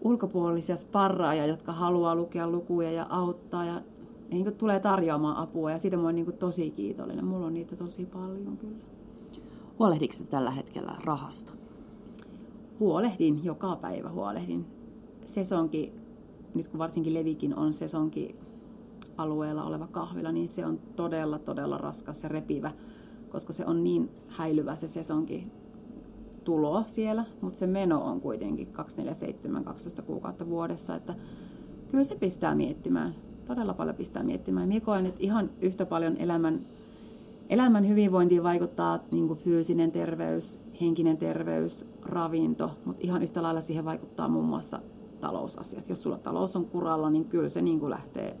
ulkopuolisia 0.00 0.76
sparraajia, 0.76 1.46
jotka 1.46 1.72
haluaa 1.72 2.14
lukea 2.14 2.50
lukuja 2.50 2.90
ja 2.90 3.06
auttaa. 3.10 3.64
Ja 3.64 3.80
niin 4.30 4.44
kuin 4.44 4.56
tulee 4.56 4.80
tarjoamaan 4.80 5.36
apua 5.36 5.70
ja 5.70 5.78
siitä 5.78 5.96
mä 5.96 6.02
oon 6.02 6.14
niin 6.14 6.24
kuin 6.24 6.36
tosi 6.36 6.70
kiitollinen. 6.70 7.24
Mulla 7.24 7.46
on 7.46 7.54
niitä 7.54 7.76
tosi 7.76 8.06
paljon 8.06 8.56
kyllä. 8.56 8.78
Huolehditko 9.78 10.24
tällä 10.30 10.50
hetkellä 10.50 10.96
rahasta? 11.04 11.52
Huolehdin, 12.80 13.44
joka 13.44 13.76
päivä 13.76 14.10
huolehdin. 14.10 14.66
Sesonki, 15.26 15.92
nyt 16.54 16.68
kun 16.68 16.78
varsinkin 16.78 17.14
Levikin 17.14 17.56
on 17.56 17.72
sesonki 17.72 18.36
alueella 19.18 19.64
oleva 19.64 19.86
kahvila, 19.86 20.32
niin 20.32 20.48
se 20.48 20.66
on 20.66 20.78
todella, 20.96 21.38
todella 21.38 21.78
raskas 21.78 22.22
ja 22.22 22.28
repivä, 22.28 22.70
koska 23.28 23.52
se 23.52 23.66
on 23.66 23.84
niin 23.84 24.10
häilyvä 24.28 24.76
se 24.76 24.88
sesonki 24.88 25.46
tulo 26.44 26.84
siellä, 26.86 27.24
mutta 27.40 27.58
se 27.58 27.66
meno 27.66 28.04
on 28.04 28.20
kuitenkin 28.20 28.66
247, 28.66 29.64
12 29.64 30.02
kuukautta 30.02 30.48
vuodessa, 30.48 30.94
että 30.94 31.14
kyllä 31.90 32.04
se 32.04 32.14
pistää 32.14 32.54
miettimään 32.54 33.14
todella 33.48 33.74
paljon 33.74 33.96
pistää 33.96 34.22
miettimään. 34.22 34.68
Minä 34.68 34.80
koen, 34.80 35.06
että 35.06 35.22
ihan 35.22 35.50
yhtä 35.60 35.86
paljon 35.86 36.16
elämän, 36.16 36.66
elämän 37.48 37.88
hyvinvointiin 37.88 38.42
vaikuttaa 38.42 38.98
niin 39.10 39.36
fyysinen 39.36 39.92
terveys, 39.92 40.60
henkinen 40.80 41.16
terveys, 41.16 41.86
ravinto, 42.02 42.70
mutta 42.84 43.04
ihan 43.04 43.22
yhtä 43.22 43.42
lailla 43.42 43.60
siihen 43.60 43.84
vaikuttaa 43.84 44.28
muun 44.28 44.44
muassa 44.44 44.80
talousasiat. 45.20 45.88
Jos 45.88 46.02
sulla 46.02 46.18
talous 46.18 46.56
on 46.56 46.66
kuralla, 46.66 47.10
niin 47.10 47.24
kyllä 47.24 47.48
se 47.48 47.62
niin 47.62 47.80
kuin 47.80 47.90
lähtee 47.90 48.36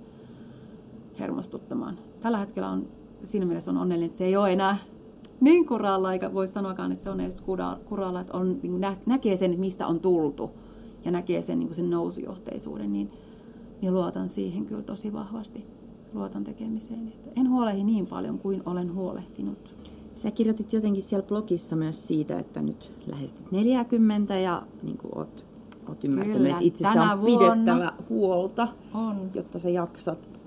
hermostuttamaan. 1.20 1.98
Tällä 2.20 2.38
hetkellä 2.38 2.68
on 2.68 2.86
siinä 3.24 3.46
mielessä 3.46 3.70
on 3.70 3.76
onnellinen, 3.76 4.06
että 4.06 4.18
se 4.18 4.24
ei 4.24 4.36
ole 4.36 4.52
enää 4.52 4.76
niin 5.40 5.66
kuralla, 5.66 6.12
eikä 6.12 6.34
voi 6.34 6.48
sanoakaan, 6.48 6.92
että 6.92 7.04
se 7.04 7.10
on 7.10 7.20
edes 7.20 7.44
kuralla, 7.84 8.20
että 8.20 8.36
on, 8.36 8.58
niin 8.62 8.80
nä, 8.80 8.96
näkee 9.06 9.36
sen, 9.36 9.60
mistä 9.60 9.86
on 9.86 10.00
tultu 10.00 10.50
ja 11.04 11.10
näkee 11.10 11.42
sen, 11.42 11.58
niin 11.58 11.74
sen 11.74 11.90
nousujohteisuuden, 11.90 12.92
niin 12.92 13.10
niin 13.80 13.94
luotan 13.94 14.28
siihen 14.28 14.66
kyllä 14.66 14.82
tosi 14.82 15.12
vahvasti. 15.12 15.66
Luotan 16.12 16.44
tekemiseen. 16.44 17.08
Että 17.08 17.40
en 17.40 17.50
huolehdi 17.50 17.84
niin 17.84 18.06
paljon 18.06 18.38
kuin 18.38 18.62
olen 18.66 18.94
huolehtinut. 18.94 19.74
Sä 20.14 20.30
kirjoitit 20.30 20.72
jotenkin 20.72 21.02
siellä 21.02 21.26
blogissa 21.26 21.76
myös 21.76 22.08
siitä, 22.08 22.38
että 22.38 22.62
nyt 22.62 22.92
lähestyt 23.06 23.52
40 23.52 24.38
ja 24.38 24.62
niin 24.82 24.98
kuin 24.98 25.18
oot, 25.18 25.44
oot 25.88 26.04
ymmärtänyt, 26.04 26.36
Kyllä, 26.36 26.50
että 26.50 26.64
itsestä 26.64 27.02
on 27.02 27.18
pidettävä 27.18 27.92
huolta, 28.08 28.68
on. 28.94 29.30
jotta 29.34 29.58
sä 29.58 29.68
jaksat. 29.68 30.37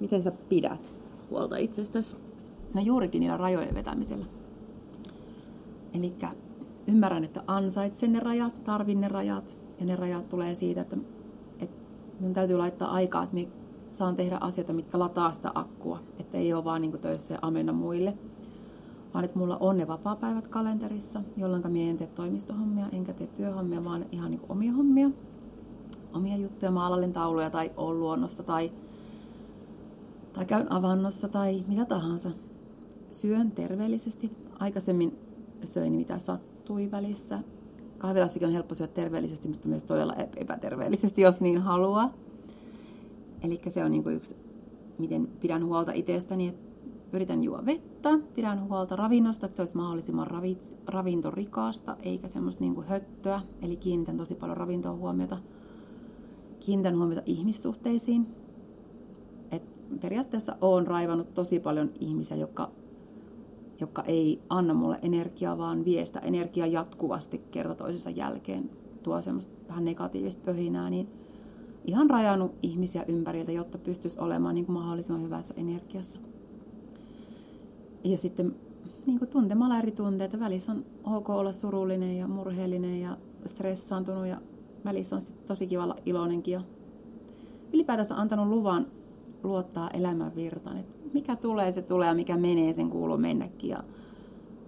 Miten 0.00 0.22
sä 0.22 0.30
pidät 0.30 0.96
huolta 1.30 1.56
itsestäsi? 1.56 2.16
No 2.74 2.80
juurikin 2.80 3.20
niillä 3.20 3.36
rajojen 3.36 3.74
vetämisellä. 3.74 4.26
Eli 5.94 6.14
ymmärrän, 6.86 7.24
että 7.24 7.42
ansaitsen 7.46 8.12
ne 8.12 8.20
rajat, 8.20 8.64
tarvin 8.64 9.00
ne 9.00 9.08
rajat. 9.08 9.56
Ja 9.80 9.86
ne 9.86 9.96
rajat 9.96 10.28
tulee 10.28 10.54
siitä, 10.54 10.80
että 10.80 10.96
minun 12.20 12.34
täytyy 12.34 12.56
laittaa 12.56 12.90
aikaa, 12.90 13.22
että 13.22 13.36
saan 13.90 14.16
tehdä 14.16 14.38
asioita, 14.40 14.72
mitkä 14.72 14.98
lataa 14.98 15.32
sitä 15.32 15.50
akkua. 15.54 16.00
Että 16.18 16.38
ei 16.38 16.52
ole 16.52 16.64
vaan 16.64 16.80
niin 16.80 16.98
töissä 16.98 17.34
ja 17.34 17.38
amena 17.42 17.72
muille. 17.72 18.18
Vaan 19.14 19.24
että 19.24 19.38
mulla 19.38 19.56
on 19.60 19.76
ne 19.76 19.88
vapaa-päivät 19.88 20.48
kalenterissa, 20.48 21.22
jolloin 21.36 21.72
minä 21.72 21.90
en 21.90 21.98
tee 21.98 22.06
toimistohommia, 22.06 22.86
enkä 22.92 23.12
tee 23.12 23.26
työhommia, 23.26 23.84
vaan 23.84 24.06
ihan 24.12 24.30
niin 24.30 24.40
omia 24.48 24.72
hommia. 24.72 25.10
Omia 26.14 26.36
juttuja, 26.36 26.70
maalallin 26.70 27.12
tauluja 27.12 27.50
tai 27.50 27.72
on 27.76 28.00
luonnossa 28.00 28.42
tai, 28.42 28.72
tai 30.34 30.44
käyn 30.44 30.72
avannossa 30.72 31.28
tai 31.28 31.64
mitä 31.68 31.84
tahansa. 31.84 32.30
Syön 33.10 33.50
terveellisesti. 33.50 34.30
Aikaisemmin 34.58 35.18
söin 35.64 35.92
mitä 35.92 36.18
sattui 36.18 36.90
välissä 36.90 37.42
kahvilassakin 38.04 38.48
on 38.48 38.54
helppo 38.54 38.74
syödä 38.74 38.92
terveellisesti, 38.92 39.48
mutta 39.48 39.68
myös 39.68 39.84
todella 39.84 40.14
epäterveellisesti, 40.36 41.22
jos 41.22 41.40
niin 41.40 41.60
haluaa. 41.60 42.12
Eli 43.42 43.60
se 43.68 43.84
on 43.84 43.90
niin 43.90 44.04
kuin 44.04 44.16
yksi, 44.16 44.36
miten 44.98 45.28
pidän 45.40 45.64
huolta 45.64 45.92
itsestäni, 45.92 46.48
että 46.48 47.16
yritän 47.16 47.44
juo 47.44 47.66
vettä, 47.66 48.18
pidän 48.34 48.68
huolta 48.68 48.96
ravinnosta, 48.96 49.46
että 49.46 49.56
se 49.56 49.62
olisi 49.62 49.76
mahdollisimman 49.76 50.26
ravits, 50.26 50.76
ravintorikasta, 50.86 51.96
eikä 52.02 52.28
semmoista 52.28 52.64
niin 52.64 52.74
kuin 52.74 52.86
höttöä. 52.86 53.40
Eli 53.62 53.76
kiinnitän 53.76 54.16
tosi 54.16 54.34
paljon 54.34 54.56
ravintoon 54.56 54.98
huomiota. 54.98 55.38
Kiinnitän 56.60 56.96
huomiota 56.96 57.22
ihmissuhteisiin. 57.26 58.26
Periaatteessa 59.98 60.56
olen 60.60 60.86
raivannut 60.86 61.34
tosi 61.34 61.60
paljon 61.60 61.90
ihmisiä, 62.00 62.36
jotka 62.36 62.70
joka 63.80 64.02
ei 64.02 64.42
anna 64.48 64.74
mulle 64.74 64.98
energiaa, 65.02 65.58
vaan 65.58 65.84
vie 65.84 66.06
sitä 66.06 66.18
energiaa 66.18 66.66
jatkuvasti 66.66 67.38
kerta 67.50 67.74
toisensa 67.74 68.10
jälkeen, 68.10 68.70
tuo 69.02 69.22
semmoista 69.22 69.52
vähän 69.68 69.84
negatiivista 69.84 70.42
pöhinää, 70.44 70.90
niin 70.90 71.08
ihan 71.84 72.10
rajannut 72.10 72.54
ihmisiä 72.62 73.04
ympäriltä, 73.08 73.52
jotta 73.52 73.78
pystyisi 73.78 74.20
olemaan 74.20 74.54
niin 74.54 74.66
kuin 74.66 74.74
mahdollisimman 74.74 75.22
hyvässä 75.22 75.54
energiassa. 75.56 76.18
Ja 78.04 78.18
sitten 78.18 78.54
niin 79.06 79.18
kuin 79.18 79.28
tuntemalla 79.28 79.78
eri 79.78 79.92
tunteita. 79.92 80.40
Välissä 80.40 80.72
on 80.72 80.84
ok 81.04 81.30
olla 81.30 81.52
surullinen 81.52 82.16
ja 82.16 82.28
murheellinen 82.28 83.00
ja 83.00 83.16
stressaantunut 83.46 84.26
ja 84.26 84.40
välissä 84.84 85.16
on 85.16 85.22
sitten 85.22 85.46
tosi 85.46 85.66
kiva 85.66 85.84
olla 85.84 85.96
iloinenkin. 86.06 86.52
Ja 86.52 86.60
ylipäätänsä 87.72 88.14
antanut 88.14 88.48
luvan 88.48 88.86
luottaa 89.44 89.90
elämän 89.90 90.34
virtaan. 90.34 90.76
Et 90.76 91.12
mikä 91.12 91.36
tulee, 91.36 91.72
se 91.72 91.82
tulee 91.82 92.08
ja 92.08 92.14
mikä 92.14 92.36
menee, 92.36 92.72
sen 92.72 92.90
kuuluu 92.90 93.18
mennäkin. 93.18 93.70
Ja 93.70 93.84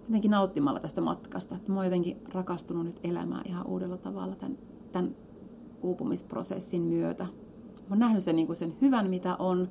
jotenkin 0.02 0.30
nauttimalla 0.30 0.80
tästä 0.80 1.00
matkasta. 1.00 1.56
Et 1.56 1.68
mä 1.68 1.74
oon 1.74 1.84
jotenkin 1.84 2.16
rakastunut 2.32 2.86
nyt 2.86 3.00
elämään 3.04 3.42
ihan 3.46 3.66
uudella 3.66 3.96
tavalla 3.96 4.36
tämän, 4.36 4.58
tämän 4.92 5.16
uupumisprosessin 5.82 6.82
myötä. 6.82 7.24
Mä 7.24 7.90
oon 7.90 7.98
nähnyt 7.98 8.24
sen, 8.24 8.36
niin 8.36 8.46
kuin 8.46 8.56
sen 8.56 8.72
hyvän, 8.82 9.10
mitä 9.10 9.36
on, 9.36 9.68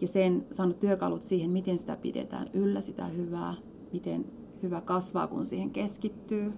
ja 0.00 0.08
sen 0.08 0.46
saanut 0.50 0.80
työkalut 0.80 1.22
siihen, 1.22 1.50
miten 1.50 1.78
sitä 1.78 1.96
pidetään 1.96 2.50
yllä, 2.54 2.80
sitä 2.80 3.06
hyvää, 3.06 3.54
miten 3.92 4.24
hyvä 4.62 4.80
kasvaa, 4.80 5.26
kun 5.26 5.46
siihen 5.46 5.70
keskittyy. 5.70 6.52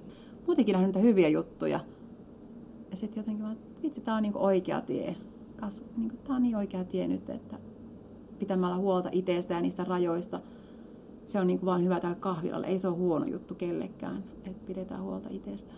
Muutenkin 0.46 0.76
on 0.76 0.84
niitä 0.84 0.98
hyviä 0.98 1.28
juttuja. 1.28 1.80
Ja 2.90 2.96
sitten 2.96 3.20
jotenkin 3.20 3.44
vaan, 3.44 3.56
vitsi, 3.82 4.00
tämä 4.00 4.16
on 4.16 4.22
niinku 4.22 4.44
oikea 4.44 4.80
tie. 4.80 5.16
Kas, 5.62 5.82
niinku, 5.96 6.16
tämä 6.16 6.36
on 6.36 6.42
niin 6.42 6.56
oikea 6.56 6.84
tie 6.84 7.08
nyt, 7.08 7.30
että 7.30 7.58
pitämällä 8.38 8.76
huolta 8.76 9.08
itsestä 9.12 9.54
ja 9.54 9.60
niistä 9.60 9.84
rajoista. 9.84 10.40
Se 11.26 11.40
on 11.40 11.46
niinku 11.46 11.66
vaan 11.66 11.84
hyvä 11.84 12.00
tällä 12.00 12.16
kahvilalla. 12.16 12.66
Ei 12.66 12.78
se 12.78 12.88
ole 12.88 12.96
huono 12.96 13.26
juttu 13.26 13.54
kellekään, 13.54 14.24
että 14.44 14.66
pidetään 14.66 15.02
huolta 15.02 15.28
itsestä. 15.32 15.74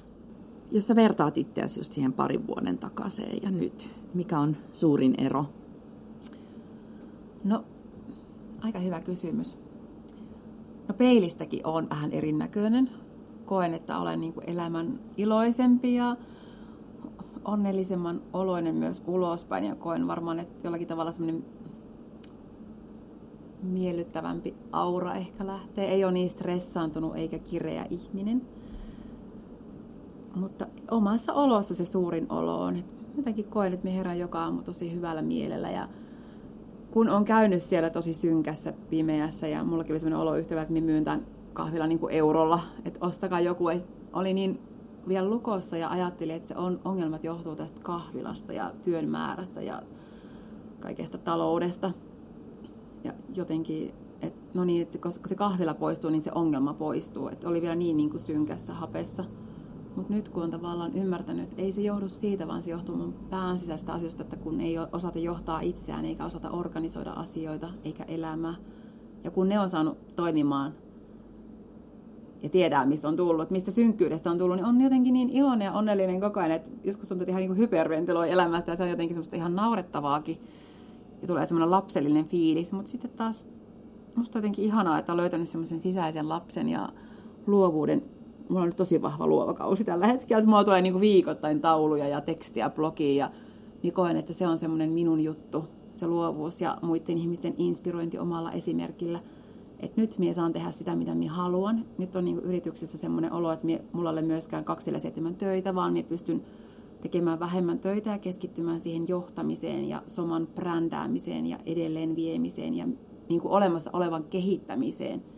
Jos 0.72 0.86
sä 0.86 0.96
vertaat 0.96 1.38
itseäsi 1.38 1.80
just 1.80 1.92
siihen 1.92 2.12
parin 2.12 2.46
vuoden 2.46 2.78
takaisin 2.78 3.42
ja 3.42 3.50
nyt, 3.50 3.90
mikä 4.14 4.38
on 4.38 4.56
suurin 4.72 5.14
ero? 5.18 5.46
No, 7.44 7.64
aika 8.60 8.78
hyvä 8.78 9.00
kysymys. 9.00 9.56
No 10.88 10.94
peilistäkin 10.94 11.66
on 11.66 11.90
vähän 11.90 12.12
erinäköinen. 12.12 12.90
Koen, 13.44 13.74
että 13.74 13.98
olen 13.98 14.20
niin 14.20 14.32
kuin 14.32 14.50
elämän 14.50 15.00
iloisempi 15.16 15.94
ja 15.94 16.16
onnellisemman 17.44 18.22
oloinen 18.32 18.74
myös 18.74 19.02
ulospäin. 19.06 19.64
Ja 19.64 19.74
koen 19.74 20.06
varmaan, 20.06 20.38
että 20.38 20.66
jollakin 20.66 20.88
tavalla 20.88 21.12
semmoinen 21.12 21.44
miellyttävämpi 23.62 24.54
aura 24.72 25.14
ehkä 25.14 25.46
lähtee. 25.46 25.88
Ei 25.88 26.04
ole 26.04 26.12
niin 26.12 26.30
stressaantunut 26.30 27.16
eikä 27.16 27.38
kireä 27.38 27.86
ihminen. 27.90 28.42
Mutta 30.34 30.66
omassa 30.90 31.32
olossa 31.32 31.74
se 31.74 31.84
suurin 31.84 32.26
olo 32.28 32.62
on. 32.62 32.84
Jotenkin 33.16 33.44
koen, 33.44 33.72
että 33.72 33.84
me 33.84 33.96
herään 33.96 34.18
joka 34.18 34.42
aamu 34.42 34.62
tosi 34.62 34.94
hyvällä 34.94 35.22
mielellä 35.22 35.70
ja 35.70 35.88
kun 36.90 37.10
on 37.10 37.24
käynyt 37.24 37.62
siellä 37.62 37.90
tosi 37.90 38.14
synkässä, 38.14 38.72
pimeässä 38.90 39.48
ja 39.48 39.64
mullakin 39.64 39.92
oli 39.92 40.00
sellainen 40.00 40.22
oloyhtevä, 40.22 40.62
että 40.62 40.72
minä 40.72 40.86
myyn 40.86 41.04
tämän 41.04 41.26
kahvilla 41.52 41.86
niin 41.86 41.98
kuin 41.98 42.14
eurolla, 42.14 42.60
että 42.84 43.06
ostakaa 43.06 43.40
joku. 43.40 43.68
Et 43.68 43.86
oli 44.12 44.34
niin 44.34 44.60
vielä 45.08 45.28
lukossa 45.28 45.76
ja 45.76 45.88
ajattelin, 45.88 46.34
että 46.34 46.48
se 46.48 46.56
on, 46.56 46.80
ongelmat 46.84 47.24
johtuu 47.24 47.56
tästä 47.56 47.80
kahvilasta 47.80 48.52
ja 48.52 48.72
työn 48.82 49.08
määrästä 49.08 49.62
ja 49.62 49.82
kaikesta 50.80 51.18
taloudesta. 51.18 51.92
Ja 53.04 53.12
jotenkin, 53.34 53.94
että 54.22 54.58
no 54.58 54.64
niin, 54.64 54.82
että 54.82 54.98
koska 54.98 55.28
se 55.28 55.34
kahvila 55.34 55.74
poistuu, 55.74 56.10
niin 56.10 56.22
se 56.22 56.30
ongelma 56.34 56.74
poistuu. 56.74 57.28
Että 57.28 57.48
oli 57.48 57.62
vielä 57.62 57.74
niin, 57.74 57.96
niin 57.96 58.10
kuin 58.10 58.20
synkässä 58.20 58.74
hapessa. 58.74 59.24
Mutta 59.96 60.12
nyt 60.12 60.28
kun 60.28 60.42
on 60.42 60.50
tavallaan 60.50 60.94
ymmärtänyt, 60.94 61.44
että 61.44 61.62
ei 61.62 61.72
se 61.72 61.80
johdu 61.80 62.08
siitä, 62.08 62.48
vaan 62.48 62.62
se 62.62 62.70
johtuu 62.70 62.96
mun 62.96 63.14
pään 63.30 63.58
sisäistä 63.58 63.92
asioista, 63.92 64.22
että 64.22 64.36
kun 64.36 64.60
ei 64.60 64.76
osata 64.92 65.18
johtaa 65.18 65.60
itseään, 65.60 66.04
eikä 66.04 66.24
osata 66.24 66.50
organisoida 66.50 67.12
asioita, 67.12 67.68
eikä 67.84 68.04
elämää. 68.04 68.54
Ja 69.24 69.30
kun 69.30 69.48
ne 69.48 69.60
on 69.60 69.70
saanut 69.70 70.16
toimimaan 70.16 70.74
ja 72.44 72.50
tiedää, 72.50 72.86
mistä 72.86 73.08
on 73.08 73.16
tullut, 73.16 73.50
mistä 73.50 73.70
synkkyydestä 73.70 74.30
on 74.30 74.38
tullut, 74.38 74.56
niin 74.56 74.66
on 74.66 74.80
jotenkin 74.80 75.14
niin 75.14 75.30
iloinen 75.30 75.66
ja 75.66 75.72
onnellinen 75.72 76.20
koko 76.20 76.40
ajan, 76.40 76.52
että 76.52 76.70
joskus 76.84 77.08
tuntuu, 77.08 77.22
että 77.22 77.30
ihan 77.30 77.42
niin 77.42 77.56
hyperventiloi 77.56 78.30
elämästä 78.30 78.72
ja 78.72 78.76
se 78.76 78.82
on 78.82 78.90
jotenkin 78.90 79.14
semmoista 79.14 79.36
ihan 79.36 79.54
naurettavaakin. 79.54 80.38
Ja 81.22 81.28
tulee 81.28 81.46
semmoinen 81.46 81.70
lapsellinen 81.70 82.24
fiilis, 82.24 82.72
mutta 82.72 82.90
sitten 82.90 83.10
taas 83.10 83.48
musta 84.14 84.38
jotenkin 84.38 84.64
ihanaa, 84.64 84.98
että 84.98 85.12
on 85.12 85.16
löytänyt 85.16 85.48
semmoisen 85.48 85.80
sisäisen 85.80 86.28
lapsen 86.28 86.68
ja 86.68 86.88
luovuuden 87.46 88.02
mulla 88.48 88.62
on 88.62 88.68
nyt 88.68 88.76
tosi 88.76 89.02
vahva 89.02 89.26
luova 89.26 89.54
kausi 89.54 89.84
tällä 89.84 90.06
hetkellä, 90.06 90.38
että 90.38 90.50
mulla 90.50 90.64
tulee 90.64 90.82
niin 90.82 91.00
viikoittain 91.00 91.60
tauluja 91.60 92.08
ja 92.08 92.20
tekstiä 92.20 92.70
blogiin 92.70 93.16
ja 93.16 93.30
niin 93.82 93.94
koen, 93.94 94.16
että 94.16 94.32
se 94.32 94.46
on 94.46 94.58
semmoinen 94.58 94.90
minun 94.90 95.24
juttu, 95.24 95.64
se 95.96 96.06
luovuus 96.06 96.60
ja 96.60 96.78
muiden 96.82 97.18
ihmisten 97.18 97.54
inspirointi 97.58 98.18
omalla 98.18 98.52
esimerkillä. 98.52 99.20
Että 99.80 100.00
nyt 100.00 100.18
minä 100.18 100.34
saan 100.34 100.52
tehdä 100.52 100.72
sitä, 100.72 100.96
mitä 100.96 101.14
minä 101.14 101.32
haluan. 101.32 101.84
Nyt 101.98 102.16
on 102.16 102.24
niin 102.24 102.38
yrityksessä 102.38 102.98
semmoinen 102.98 103.32
olo, 103.32 103.52
että 103.52 103.66
minä, 103.66 103.80
mulla 103.92 104.10
ei 104.10 104.12
ole 104.12 104.22
myöskään 104.22 104.64
seitsemän 104.98 105.34
töitä, 105.34 105.74
vaan 105.74 105.92
minä 105.92 106.08
pystyn 106.08 106.42
tekemään 107.00 107.40
vähemmän 107.40 107.78
töitä 107.78 108.10
ja 108.10 108.18
keskittymään 108.18 108.80
siihen 108.80 109.08
johtamiseen 109.08 109.88
ja 109.88 110.02
soman 110.06 110.46
brändäämiseen 110.46 111.46
ja 111.46 111.58
edelleen 111.66 112.16
viemiseen 112.16 112.74
ja 112.74 112.86
niin 113.28 113.40
kuin 113.40 113.52
olemassa 113.52 113.90
olevan 113.92 114.24
kehittämiseen– 114.24 115.22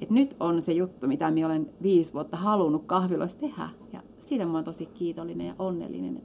että 0.00 0.14
nyt 0.14 0.36
on 0.40 0.62
se 0.62 0.72
juttu, 0.72 1.06
mitä 1.06 1.30
minä 1.30 1.46
olen 1.46 1.70
viisi 1.82 2.12
vuotta 2.12 2.36
halunnut 2.36 2.82
kahviloissa 2.86 3.38
tehdä. 3.38 3.68
Ja 3.92 4.02
siitä 4.20 4.44
minä 4.44 4.54
olen 4.54 4.64
tosi 4.64 4.86
kiitollinen 4.86 5.46
ja 5.46 5.54
onnellinen. 5.58 6.16
Et 6.16 6.24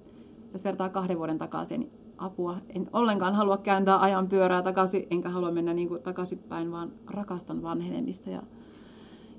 jos 0.53 0.63
vertaa 0.63 0.89
kahden 0.89 1.17
vuoden 1.17 1.37
takaisin, 1.37 1.79
niin 1.79 1.91
apua. 2.21 2.57
En 2.69 2.89
ollenkaan 2.93 3.35
halua 3.35 3.57
kääntää 3.57 4.01
ajan 4.01 4.27
pyörää 4.27 4.61
takaisin, 4.61 5.07
enkä 5.11 5.29
halua 5.29 5.51
mennä 5.51 5.73
niin 5.73 5.87
kuin 5.87 6.03
takaisinpäin, 6.03 6.71
vaan 6.71 6.91
rakastan 7.07 7.63
vanhenemista 7.63 8.29
ja 8.29 8.43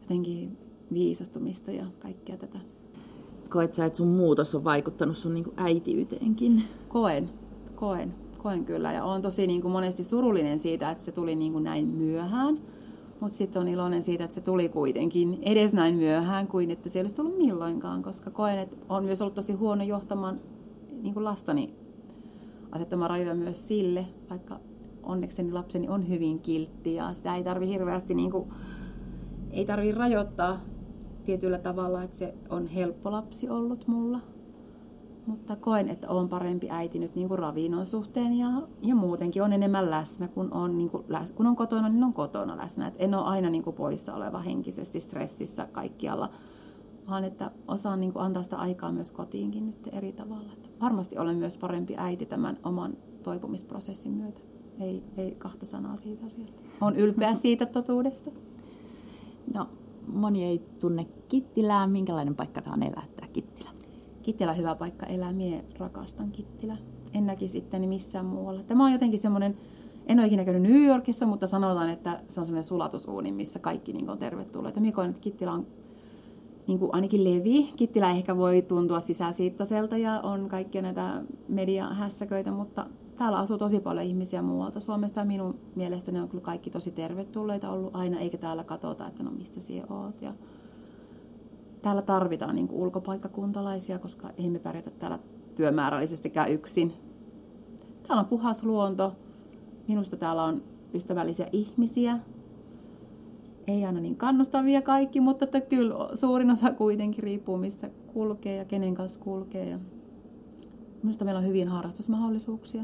jotenkin 0.00 0.58
viisastumista 0.92 1.70
ja 1.70 1.86
kaikkea 1.98 2.36
tätä. 2.36 2.58
Koet 3.48 3.74
sä, 3.74 3.84
että 3.84 3.96
sun 3.96 4.08
muutos 4.08 4.54
on 4.54 4.64
vaikuttanut 4.64 5.16
sun 5.16 5.34
niin 5.34 5.44
kuin 5.44 5.54
äitiyteenkin? 5.56 6.62
Koen, 6.88 7.30
koen, 7.74 8.14
koen 8.38 8.64
kyllä. 8.64 8.92
Ja 8.92 9.04
olen 9.04 9.22
tosi 9.22 9.46
niin 9.46 9.62
kuin 9.62 9.72
monesti 9.72 10.04
surullinen 10.04 10.58
siitä, 10.58 10.90
että 10.90 11.04
se 11.04 11.12
tuli 11.12 11.34
niin 11.34 11.52
kuin 11.52 11.64
näin 11.64 11.86
myöhään. 11.86 12.58
Mutta 13.20 13.36
sitten 13.36 13.62
on 13.62 13.68
iloinen 13.68 14.02
siitä, 14.02 14.24
että 14.24 14.34
se 14.34 14.40
tuli 14.40 14.68
kuitenkin 14.68 15.38
edes 15.42 15.72
näin 15.72 15.94
myöhään 15.94 16.46
kuin 16.46 16.70
että 16.70 16.88
se 16.88 16.98
ei 16.98 17.02
olisi 17.02 17.14
tullut 17.14 17.38
milloinkaan, 17.38 18.02
koska 18.02 18.30
koen, 18.30 18.58
että 18.58 18.76
on 18.88 19.04
myös 19.04 19.20
ollut 19.20 19.34
tosi 19.34 19.52
huono 19.52 19.84
johtamaan 19.84 20.40
niin 21.02 21.14
kuin 21.14 21.24
lastani 21.24 21.74
asettamaan 22.72 23.10
rajoja 23.10 23.34
myös 23.34 23.68
sille, 23.68 24.06
vaikka 24.30 24.60
onnekseni 25.02 25.52
lapseni 25.52 25.88
on 25.88 26.08
hyvin 26.08 26.40
kiltti 26.40 26.94
ja 26.94 27.12
sitä 27.12 27.36
ei 27.36 27.44
tarvi 27.44 27.68
hirveästi 27.68 28.14
niin 28.14 28.30
kuin, 28.30 28.48
ei 29.50 29.64
tarvi 29.64 29.92
rajoittaa 29.92 30.60
tietyllä 31.24 31.58
tavalla, 31.58 32.02
että 32.02 32.16
se 32.16 32.34
on 32.48 32.66
helppo 32.66 33.12
lapsi 33.12 33.48
ollut 33.48 33.88
mulla. 33.88 34.20
Mutta 35.26 35.56
koen, 35.56 35.88
että 35.88 36.08
on 36.08 36.28
parempi 36.28 36.70
äiti 36.70 36.98
nyt 36.98 37.14
niin 37.14 37.28
kuin 37.28 37.38
ravinnon 37.38 37.86
suhteen 37.86 38.38
ja, 38.38 38.48
ja 38.82 38.94
muutenkin 38.94 39.42
on 39.42 39.52
enemmän 39.52 39.90
läsnä, 39.90 40.28
kun 40.28 40.52
on, 40.52 40.78
niin 40.78 40.90
kuin, 40.90 41.04
kun 41.34 41.46
on 41.46 41.56
kotona, 41.56 41.88
niin 41.88 42.04
on 42.04 42.12
kotona 42.12 42.56
läsnä. 42.56 42.86
Et 42.86 42.94
en 42.98 43.14
ole 43.14 43.24
aina 43.24 43.50
niin 43.50 43.64
kuin 43.64 43.76
poissa 43.76 44.14
oleva 44.14 44.38
henkisesti 44.38 45.00
stressissä 45.00 45.68
kaikkialla, 45.72 46.30
vaan 47.10 47.24
että 47.24 47.50
osaan 47.68 48.00
niin 48.00 48.12
kuin 48.12 48.24
antaa 48.24 48.42
sitä 48.42 48.56
aikaa 48.56 48.92
myös 48.92 49.12
kotiinkin 49.12 49.66
nyt 49.66 49.88
eri 49.92 50.12
tavalla. 50.12 50.52
Että 50.52 50.68
varmasti 50.80 51.18
olen 51.18 51.36
myös 51.36 51.56
parempi 51.56 51.94
äiti 51.96 52.26
tämän 52.26 52.58
oman 52.64 52.96
toipumisprosessin 53.22 54.12
myötä. 54.12 54.40
Ei, 54.80 55.02
ei 55.16 55.34
kahta 55.38 55.66
sanaa 55.66 55.96
siitä 55.96 56.26
asiasta. 56.26 56.62
Olen 56.80 56.96
ylpeä 56.96 57.34
siitä 57.44 57.66
totuudesta. 57.66 58.30
No, 59.54 59.62
moni 60.06 60.44
ei 60.44 60.58
tunne 60.80 61.06
Kittilää. 61.28 61.86
Minkälainen 61.86 62.34
paikka 62.34 62.62
tämä 62.62 62.74
on 62.74 62.82
elättää 62.82 63.28
Kittilä? 63.32 63.70
Kittilä 64.22 64.52
hyvä 64.52 64.74
paikka 64.74 65.06
elää, 65.06 65.32
mie 65.32 65.64
rakastan 65.78 66.30
Kittilä. 66.32 66.76
En 67.14 67.26
näkisi 67.26 67.52
sitten 67.52 67.88
missään 67.88 68.26
muualla. 68.26 68.62
Tämä 68.62 68.84
on 68.84 68.92
jotenkin 68.92 69.20
semmoinen, 69.20 69.58
en 70.06 70.18
ole 70.18 70.26
ikinä 70.26 70.44
käynyt 70.44 70.62
New 70.62 70.84
Yorkissa, 70.84 71.26
mutta 71.26 71.46
sanotaan, 71.46 71.90
että 71.90 72.20
se 72.28 72.40
on 72.40 72.46
semmoinen 72.46 72.64
sulatusuuni, 72.64 73.32
missä 73.32 73.58
kaikki 73.58 73.92
niin 73.92 74.10
on 74.10 74.18
tervetulleita. 74.18 74.80
Mie 74.80 74.92
koen, 74.92 75.10
että 75.10 75.20
Kittilä 75.20 75.52
on 75.52 75.66
niin 76.66 76.78
kuin 76.78 76.94
ainakin 76.94 77.24
levi. 77.24 77.72
Kittilä 77.76 78.10
ehkä 78.10 78.36
voi 78.36 78.62
tuntua 78.62 79.00
sisäsiittoiselta 79.00 79.96
ja 79.96 80.20
on 80.20 80.48
kaikkia 80.48 80.82
näitä 80.82 81.22
mediahässäköitä, 81.48 82.50
mutta 82.50 82.86
täällä 83.16 83.38
asuu 83.38 83.58
tosi 83.58 83.80
paljon 83.80 84.06
ihmisiä 84.06 84.42
muualta 84.42 84.80
Suomesta 84.80 85.20
ja 85.20 85.24
minun 85.24 85.58
mielestäni 85.74 86.20
on 86.20 86.28
kyllä 86.28 86.44
kaikki 86.44 86.70
tosi 86.70 86.90
tervetulleita 86.90 87.70
ollut 87.70 87.96
aina, 87.96 88.18
eikä 88.18 88.38
täällä 88.38 88.64
katsota, 88.64 89.08
että 89.08 89.22
no 89.22 89.30
mistä 89.30 89.60
sinä 89.60 89.86
oot. 89.90 90.22
Ja 90.22 90.34
täällä 91.82 92.02
tarvitaan 92.02 92.54
niin 92.54 92.68
ulkopaikkakuntalaisia, 92.70 93.98
koska 93.98 94.30
ei 94.38 94.50
me 94.50 94.58
pärjätä 94.58 94.90
täällä 94.90 95.18
työmäärällisestikään 95.54 96.52
yksin. 96.52 96.92
Täällä 98.06 98.20
on 98.20 98.26
puhas 98.26 98.64
luonto. 98.64 99.12
Minusta 99.88 100.16
täällä 100.16 100.44
on 100.44 100.62
ystävällisiä 100.94 101.46
ihmisiä. 101.52 102.18
Ei 103.66 103.84
aina 103.84 104.00
niin 104.00 104.16
kannustavia 104.16 104.82
kaikki, 104.82 105.20
mutta 105.20 105.44
että 105.44 105.60
kyllä 105.60 105.94
suurin 106.16 106.50
osa 106.50 106.72
kuitenkin 106.72 107.24
riippuu, 107.24 107.56
missä 107.56 107.90
kulkee 108.12 108.56
ja 108.56 108.64
kenen 108.64 108.94
kanssa 108.94 109.20
kulkee. 109.20 109.68
Ja 109.68 109.78
minusta 111.02 111.24
meillä 111.24 111.38
on 111.38 111.46
hyvin 111.46 111.68
harrastusmahdollisuuksia. 111.68 112.82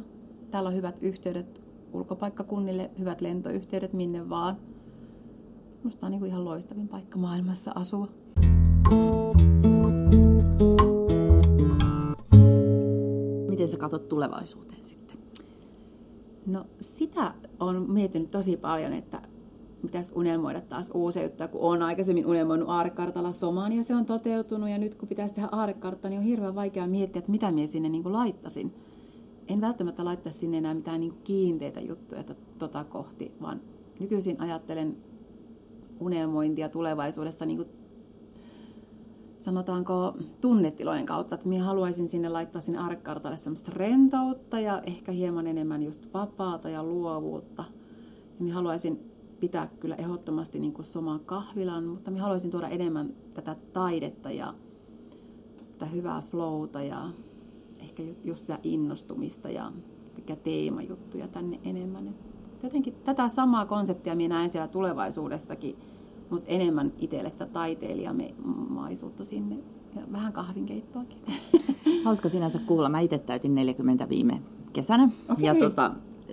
Täällä 0.51 0.69
on 0.69 0.75
hyvät 0.75 0.99
yhteydet 1.01 1.63
ulkopaikkakunnille, 1.93 2.91
hyvät 2.99 3.21
lentoyhteydet 3.21 3.93
minne 3.93 4.29
vaan. 4.29 4.57
Minusta 5.83 6.07
on 6.07 6.11
niin 6.11 6.21
kuin 6.21 6.29
ihan 6.29 6.45
loistavin 6.45 6.89
paikka 6.89 7.19
maailmassa 7.19 7.73
asua. 7.75 8.09
Miten 13.49 13.69
sä 13.69 13.77
katsot 13.77 14.09
tulevaisuuteen 14.09 14.85
sitten? 14.85 15.19
No 16.47 16.65
sitä 16.81 17.35
on 17.61 17.91
miettinyt 17.91 18.31
tosi 18.31 18.57
paljon, 18.57 18.93
että 18.93 19.23
pitäisi 19.87 20.13
unelmoida 20.15 20.61
taas 20.61 20.91
uusia 20.95 21.23
juttuja, 21.23 21.49
kun 21.49 21.61
olen 21.61 21.83
aikaisemmin 21.83 22.27
unelmoinut 22.27 22.69
aarekartalla 22.69 23.33
somaan 23.33 23.73
ja 23.73 23.85
se 23.85 23.95
on 23.95 24.07
toteutunut 24.07 24.69
ja 24.69 24.79
nyt 24.79 24.95
kun 24.95 25.09
pitäisi 25.09 25.35
tehdä 25.35 25.49
aarekartta, 25.53 26.09
niin 26.09 26.19
on 26.19 26.25
hirveän 26.25 26.55
vaikea 26.55 26.87
miettiä, 26.87 27.19
että 27.19 27.31
mitä 27.31 27.53
minä 27.53 27.67
sinne 27.67 27.89
niin 27.89 28.03
kuin 28.03 28.13
laittasin. 28.13 28.75
En 29.49 29.61
välttämättä 29.61 30.05
laittaisi 30.05 30.39
sinne 30.39 30.59
enää 30.59 30.75
mitään 30.75 31.01
niin 31.01 31.11
kuin 31.11 31.23
kiinteitä 31.25 31.81
juttuja 31.81 32.25
tota 32.59 32.85
kohti, 32.85 33.33
vaan 33.43 33.61
nykyisin 34.01 34.41
ajattelen 34.41 34.97
unelmointia 36.01 36.69
tulevaisuudessa 36.69 37.47
niin 37.47 37.57
kuin 37.57 37.69
sanotaanko 39.39 40.15
tunnetilojen 40.41 41.07
kautta, 41.07 41.35
että 41.35 41.49
minä 41.49 41.65
haluaisin 41.65 42.09
sinne 42.09 42.29
laittaa 42.29 42.61
sinne 42.61 42.79
aarrekartalle 42.79 43.37
semmoista 43.37 43.73
rentoutta 43.75 44.61
ja 44.61 44.83
ehkä 44.87 45.13
hieman 45.13 45.47
enemmän 45.47 45.83
just 45.83 46.15
vapaata 46.15 46.69
ja 46.69 46.83
luovuutta. 46.83 47.65
Ja 48.39 48.45
minä 48.45 48.55
haluaisin 48.55 49.08
pitää 49.41 49.67
kyllä 49.67 49.95
ehdottomasti 49.95 50.59
niin 50.59 50.73
kuin 50.73 50.87
soman 50.87 51.21
kahvilan, 51.21 51.85
mutta 51.85 52.11
minä 52.11 52.23
haluaisin 52.23 52.51
tuoda 52.51 52.69
enemmän 52.69 53.13
tätä 53.35 53.57
taidetta 53.73 54.31
ja 54.31 54.55
tätä 55.73 55.87
hyvää 55.87 56.23
flowta 56.31 56.83
ja 56.83 57.11
ehkä 57.81 58.03
just 58.25 58.41
sitä 58.41 58.59
innostumista 58.63 59.51
ja 59.51 59.73
teemajuttuja 60.43 61.29
tänne 61.29 61.61
enemmän. 61.65 62.09
Et 62.09 62.63
jotenkin 62.63 62.95
tätä 63.05 63.29
samaa 63.29 63.67
konseptia 63.67 64.17
minä 64.17 64.35
näen 64.35 64.51
siellä 64.51 64.69
tulevaisuudessakin, 64.69 65.77
mutta 66.31 66.51
enemmän 66.51 66.93
itselle 66.99 67.31
sitä 67.31 67.47
taiteilijamaisuutta 67.47 69.25
sinne 69.25 69.57
ja 69.97 70.03
vähän 70.13 70.33
kahvinkeittoakin. 70.33 71.19
Hauska 72.05 72.29
sinänsä 72.29 72.59
kuulla. 72.59 72.89
Mä 72.89 73.01
itse 73.01 73.19
täytin 73.19 73.55
40 73.55 74.09
viime 74.09 74.43
kesänä. 74.73 75.09
Okay. 75.29 75.45
Ja 75.45 75.55
tota, 75.55 75.91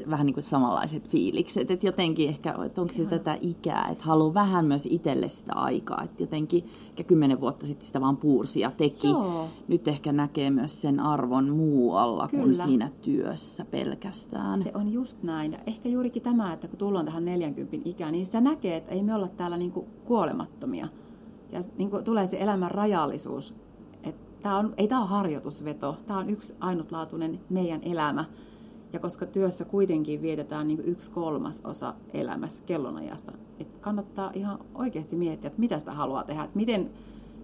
vähän 0.09 0.25
niin 0.25 0.33
kuin 0.33 0.43
samanlaiset 0.43 1.09
fiilikset. 1.09 1.71
Että 1.71 1.87
jotenkin 1.87 2.29
ehkä, 2.29 2.55
että 2.65 2.81
onko 2.81 2.93
se 2.93 3.05
tätä 3.05 3.37
ikää, 3.41 3.87
että 3.91 4.03
haluaa 4.03 4.33
vähän 4.33 4.65
myös 4.65 4.87
itselle 4.91 5.29
sitä 5.29 5.53
aikaa. 5.55 6.01
Että 6.03 6.23
jotenkin 6.23 6.65
ehkä 6.89 7.03
kymmenen 7.03 7.41
vuotta 7.41 7.65
sitten 7.65 7.87
sitä 7.87 8.01
vaan 8.01 8.17
puursi 8.17 8.59
ja 8.59 8.71
teki. 8.71 9.07
Joo. 9.07 9.47
Nyt 9.67 9.87
ehkä 9.87 10.11
näkee 10.11 10.49
myös 10.49 10.81
sen 10.81 10.99
arvon 10.99 11.49
muualla 11.49 12.27
Kyllä. 12.27 12.43
kuin 12.43 12.55
siinä 12.55 12.89
työssä 13.01 13.65
pelkästään. 13.65 14.63
Se 14.63 14.71
on 14.73 14.93
just 14.93 15.23
näin. 15.23 15.51
Ja 15.51 15.59
ehkä 15.67 15.89
juurikin 15.89 16.23
tämä, 16.23 16.53
että 16.53 16.67
kun 16.67 16.79
tullaan 16.79 17.05
tähän 17.05 17.25
40 17.25 17.89
ikään, 17.89 18.11
niin 18.11 18.25
sitä 18.25 18.41
näkee, 18.41 18.75
että 18.75 18.91
ei 18.91 19.03
me 19.03 19.15
olla 19.15 19.27
täällä 19.27 19.57
niin 19.57 19.71
kuin 19.71 19.85
kuolemattomia. 20.05 20.87
Ja 21.51 21.63
niin 21.77 21.89
kuin 21.89 22.03
tulee 22.03 22.27
se 22.27 22.37
elämän 22.39 22.71
rajallisuus. 22.71 23.55
Että 24.03 24.41
tämä 24.41 24.57
on, 24.57 24.73
ei 24.77 24.87
tämä 24.87 25.01
ole 25.01 25.09
harjoitusveto, 25.09 25.97
tämä 26.07 26.19
on 26.19 26.29
yksi 26.29 26.55
ainutlaatuinen 26.59 27.39
meidän 27.49 27.81
elämä 27.83 28.25
ja 28.95 28.99
koska 28.99 29.25
työssä 29.25 29.65
kuitenkin 29.65 30.21
vietetään 30.21 30.67
niin 30.67 30.81
yksi 30.85 31.11
kolmas 31.11 31.61
osa 31.65 31.93
elämässä 32.13 32.63
kellonajasta, 32.65 33.31
että 33.59 33.79
kannattaa 33.81 34.31
ihan 34.33 34.59
oikeasti 34.75 35.15
miettiä, 35.15 35.47
että 35.47 35.59
mitä 35.59 35.79
sitä 35.79 35.91
haluaa 35.91 36.23
tehdä, 36.23 36.43
että 36.43 36.57
miten, 36.57 36.89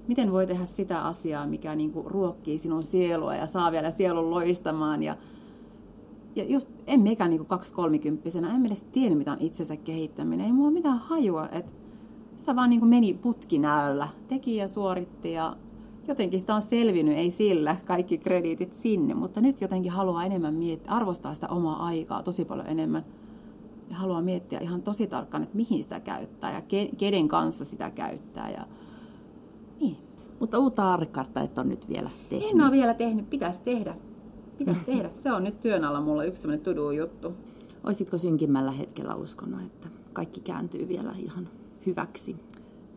miten 0.08 0.32
voi 0.32 0.48
tehdä 0.48 0.66
sitä 0.66 1.02
asiaa, 1.02 1.48
mikä 1.48 1.76
niin 1.76 1.92
kuin 1.92 2.06
ruokkii 2.06 2.58
sinun 2.58 2.84
sielua 2.84 3.36
ja 3.36 3.48
saa 3.48 3.72
vielä 3.72 3.92
sielun 3.92 4.30
loistamaan. 4.30 5.04
Ja, 5.04 5.18
ja 6.36 6.44
just 6.44 6.70
en 6.88 7.00
mekään 7.02 7.30
niin 7.30 7.46
kaksi-kolmikymppisenä, 7.46 8.56
en 8.56 8.66
edes 8.66 8.84
tiennyt, 8.84 9.18
mitä 9.18 9.32
on 9.32 9.42
itsensä 9.42 9.78
kehittäminen. 9.78 10.46
Ei 10.46 10.52
mulla 10.52 10.72
mitään 10.72 10.98
hajua, 10.98 11.50
että 11.50 11.74
sitä 12.38 12.56
vaan 12.56 12.70
niin 12.70 12.80
kuin 12.80 12.90
meni 12.90 13.14
putkinäöllä, 13.14 14.08
teki 14.28 14.56
ja 14.56 14.68
suoritti 14.68 15.32
ja 15.32 15.56
jotenkin 16.08 16.40
sitä 16.40 16.56
on 16.56 16.62
selvinnyt, 16.62 17.18
ei 17.18 17.32
sillä, 17.32 17.76
kaikki 17.86 18.18
krediitit 18.18 18.74
sinne, 18.74 19.14
mutta 19.14 19.42
nyt 19.42 19.62
jotenkin 19.62 19.92
haluaa 19.92 20.26
enemmän 20.26 20.54
miettiä, 20.54 20.92
arvostaa 20.92 21.34
sitä 21.34 21.48
omaa 21.48 21.86
aikaa 21.86 22.24
tosi 22.24 22.46
paljon 22.46 22.68
enemmän. 22.68 23.06
Ja 23.90 23.96
haluaa 23.96 24.22
miettiä 24.22 24.60
ihan 24.60 24.82
tosi 24.82 25.08
tarkkaan, 25.08 25.44
että 25.44 25.56
mihin 25.56 25.84
sitä 25.84 26.00
käyttää 26.00 26.54
ja 26.54 26.62
kenen 26.98 27.28
kanssa 27.28 27.66
sitä 27.66 27.90
käyttää. 27.90 28.50
Ja... 28.50 28.68
Niin. 29.80 29.98
Mutta 30.40 30.60
uutta 30.60 30.84
aarrekarttaa 30.84 31.44
et 31.44 31.58
ole 31.58 31.68
nyt 31.68 31.90
vielä 31.90 32.10
tehnyt. 32.30 32.50
En 32.50 32.62
ole 32.62 32.72
vielä 32.72 32.94
tehnyt, 32.94 33.30
pitäisi 33.30 33.60
tehdä. 33.62 33.96
Pitäisi 34.58 34.82
tehdä. 34.86 35.10
Se 35.14 35.32
on 35.32 35.44
nyt 35.44 35.62
työn 35.62 35.84
alla 35.84 36.02
mulla 36.02 36.24
yksi 36.24 36.42
sellainen 36.42 36.76
to 36.76 36.92
juttu. 36.92 37.34
Oisitko 37.84 38.18
synkimmällä 38.18 38.72
hetkellä 38.72 39.16
uskonut, 39.16 39.62
että 39.62 39.88
kaikki 40.14 40.40
kääntyy 40.40 40.88
vielä 40.88 41.16
ihan 41.18 41.50
hyväksi? 41.86 42.36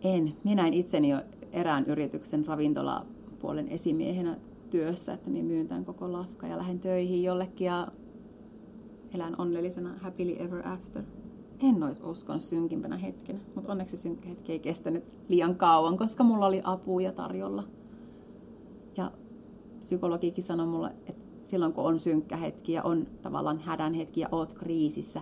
En. 0.03 0.37
Minä 0.45 0.62
näin 0.62 0.75
itseni 0.75 1.14
erään 1.55 1.85
yrityksen 1.87 2.47
ravintolapuolen 2.47 3.69
esimiehenä 3.69 4.37
työssä, 4.71 5.12
että 5.12 5.31
minä 5.31 5.45
myyn 5.45 5.69
tämän 5.69 5.85
koko 5.85 6.12
lafka 6.12 6.47
ja 6.47 6.59
lähden 6.59 6.81
töihin 6.81 7.23
jollekin 7.23 7.64
ja 7.64 7.88
elän 9.14 9.35
onnellisena 9.38 9.95
happily 10.01 10.37
ever 10.38 10.69
after. 10.69 11.03
En 11.61 11.83
olisi 11.83 12.03
uskon 12.03 12.40
synkimpänä 12.40 12.97
hetkenä, 12.97 13.38
mutta 13.55 13.73
onneksi 13.73 13.97
synkkä 13.97 14.29
hetki 14.29 14.53
ei 14.53 14.59
kestänyt 14.59 15.05
liian 15.29 15.57
kauan, 15.57 15.99
koska 15.99 16.25
mulla 16.25 16.47
oli 16.47 16.61
apuja 16.64 17.12
tarjolla. 17.12 17.64
Ja 18.97 19.12
psykologikin 19.81 20.45
sanoi 20.45 20.67
mulle, 20.67 20.93
että 21.07 21.25
silloin 21.43 21.73
kun 21.73 21.85
on 21.85 22.01
synkkä 22.01 22.37
hetki 22.37 22.73
ja 22.73 22.83
on 22.83 23.07
tavallaan 23.23 23.59
hädän 23.59 23.95
hetki 23.95 24.21
ja 24.21 24.29
oot 24.33 24.53
kriisissä, 24.53 25.21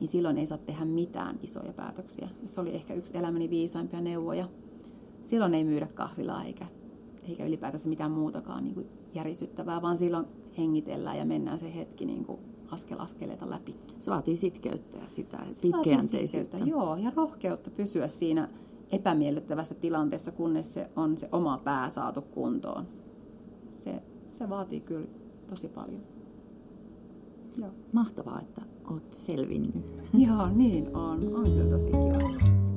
niin 0.00 0.08
silloin 0.08 0.38
ei 0.38 0.46
saa 0.46 0.58
tehdä 0.58 0.84
mitään 0.84 1.38
isoja 1.42 1.72
päätöksiä. 1.72 2.28
Se 2.46 2.60
oli 2.60 2.74
ehkä 2.74 2.94
yksi 2.94 3.18
elämäni 3.18 3.50
viisaimpia 3.50 4.00
neuvoja 4.00 4.48
silloin 5.22 5.54
ei 5.54 5.64
myydä 5.64 5.86
kahvilaa 5.86 6.44
eikä, 6.44 6.66
eikä 7.28 7.44
ylipäätänsä 7.44 7.88
mitään 7.88 8.10
muutakaan 8.10 8.64
niin 8.64 8.74
kuin 8.74 8.86
järisyttävää, 9.14 9.82
vaan 9.82 9.98
silloin 9.98 10.26
hengitellään 10.58 11.18
ja 11.18 11.24
mennään 11.24 11.58
se 11.58 11.74
hetki 11.74 12.06
niin 12.06 12.24
kuin 12.24 12.40
askel 12.70 13.00
askeleita 13.00 13.50
läpi. 13.50 13.76
Se 13.98 14.10
vaatii 14.10 14.36
sitkeyttä 14.36 14.98
ja 14.98 15.08
sitä 15.08 15.38
pitkäjänteisyyttä. 15.62 16.58
Joo, 16.58 16.96
ja 16.96 17.12
rohkeutta 17.16 17.70
pysyä 17.70 18.08
siinä 18.08 18.48
epämiellyttävässä 18.92 19.74
tilanteessa, 19.74 20.32
kunnes 20.32 20.74
se 20.74 20.90
on 20.96 21.18
se 21.18 21.28
oma 21.32 21.58
pää 21.64 21.90
saatu 21.90 22.22
kuntoon. 22.22 22.84
Se, 23.72 24.02
se 24.30 24.48
vaatii 24.48 24.80
kyllä 24.80 25.06
tosi 25.46 25.68
paljon. 25.68 26.02
Joo. 27.56 27.70
Mahtavaa, 27.92 28.40
että 28.40 28.62
olet 28.90 29.14
selvinnyt. 29.14 29.74
Joo, 30.14 30.48
niin 30.48 30.96
on. 30.96 31.36
On 31.36 31.44
kyllä 31.44 31.70
tosi 31.70 31.90
kiva. 31.90 32.69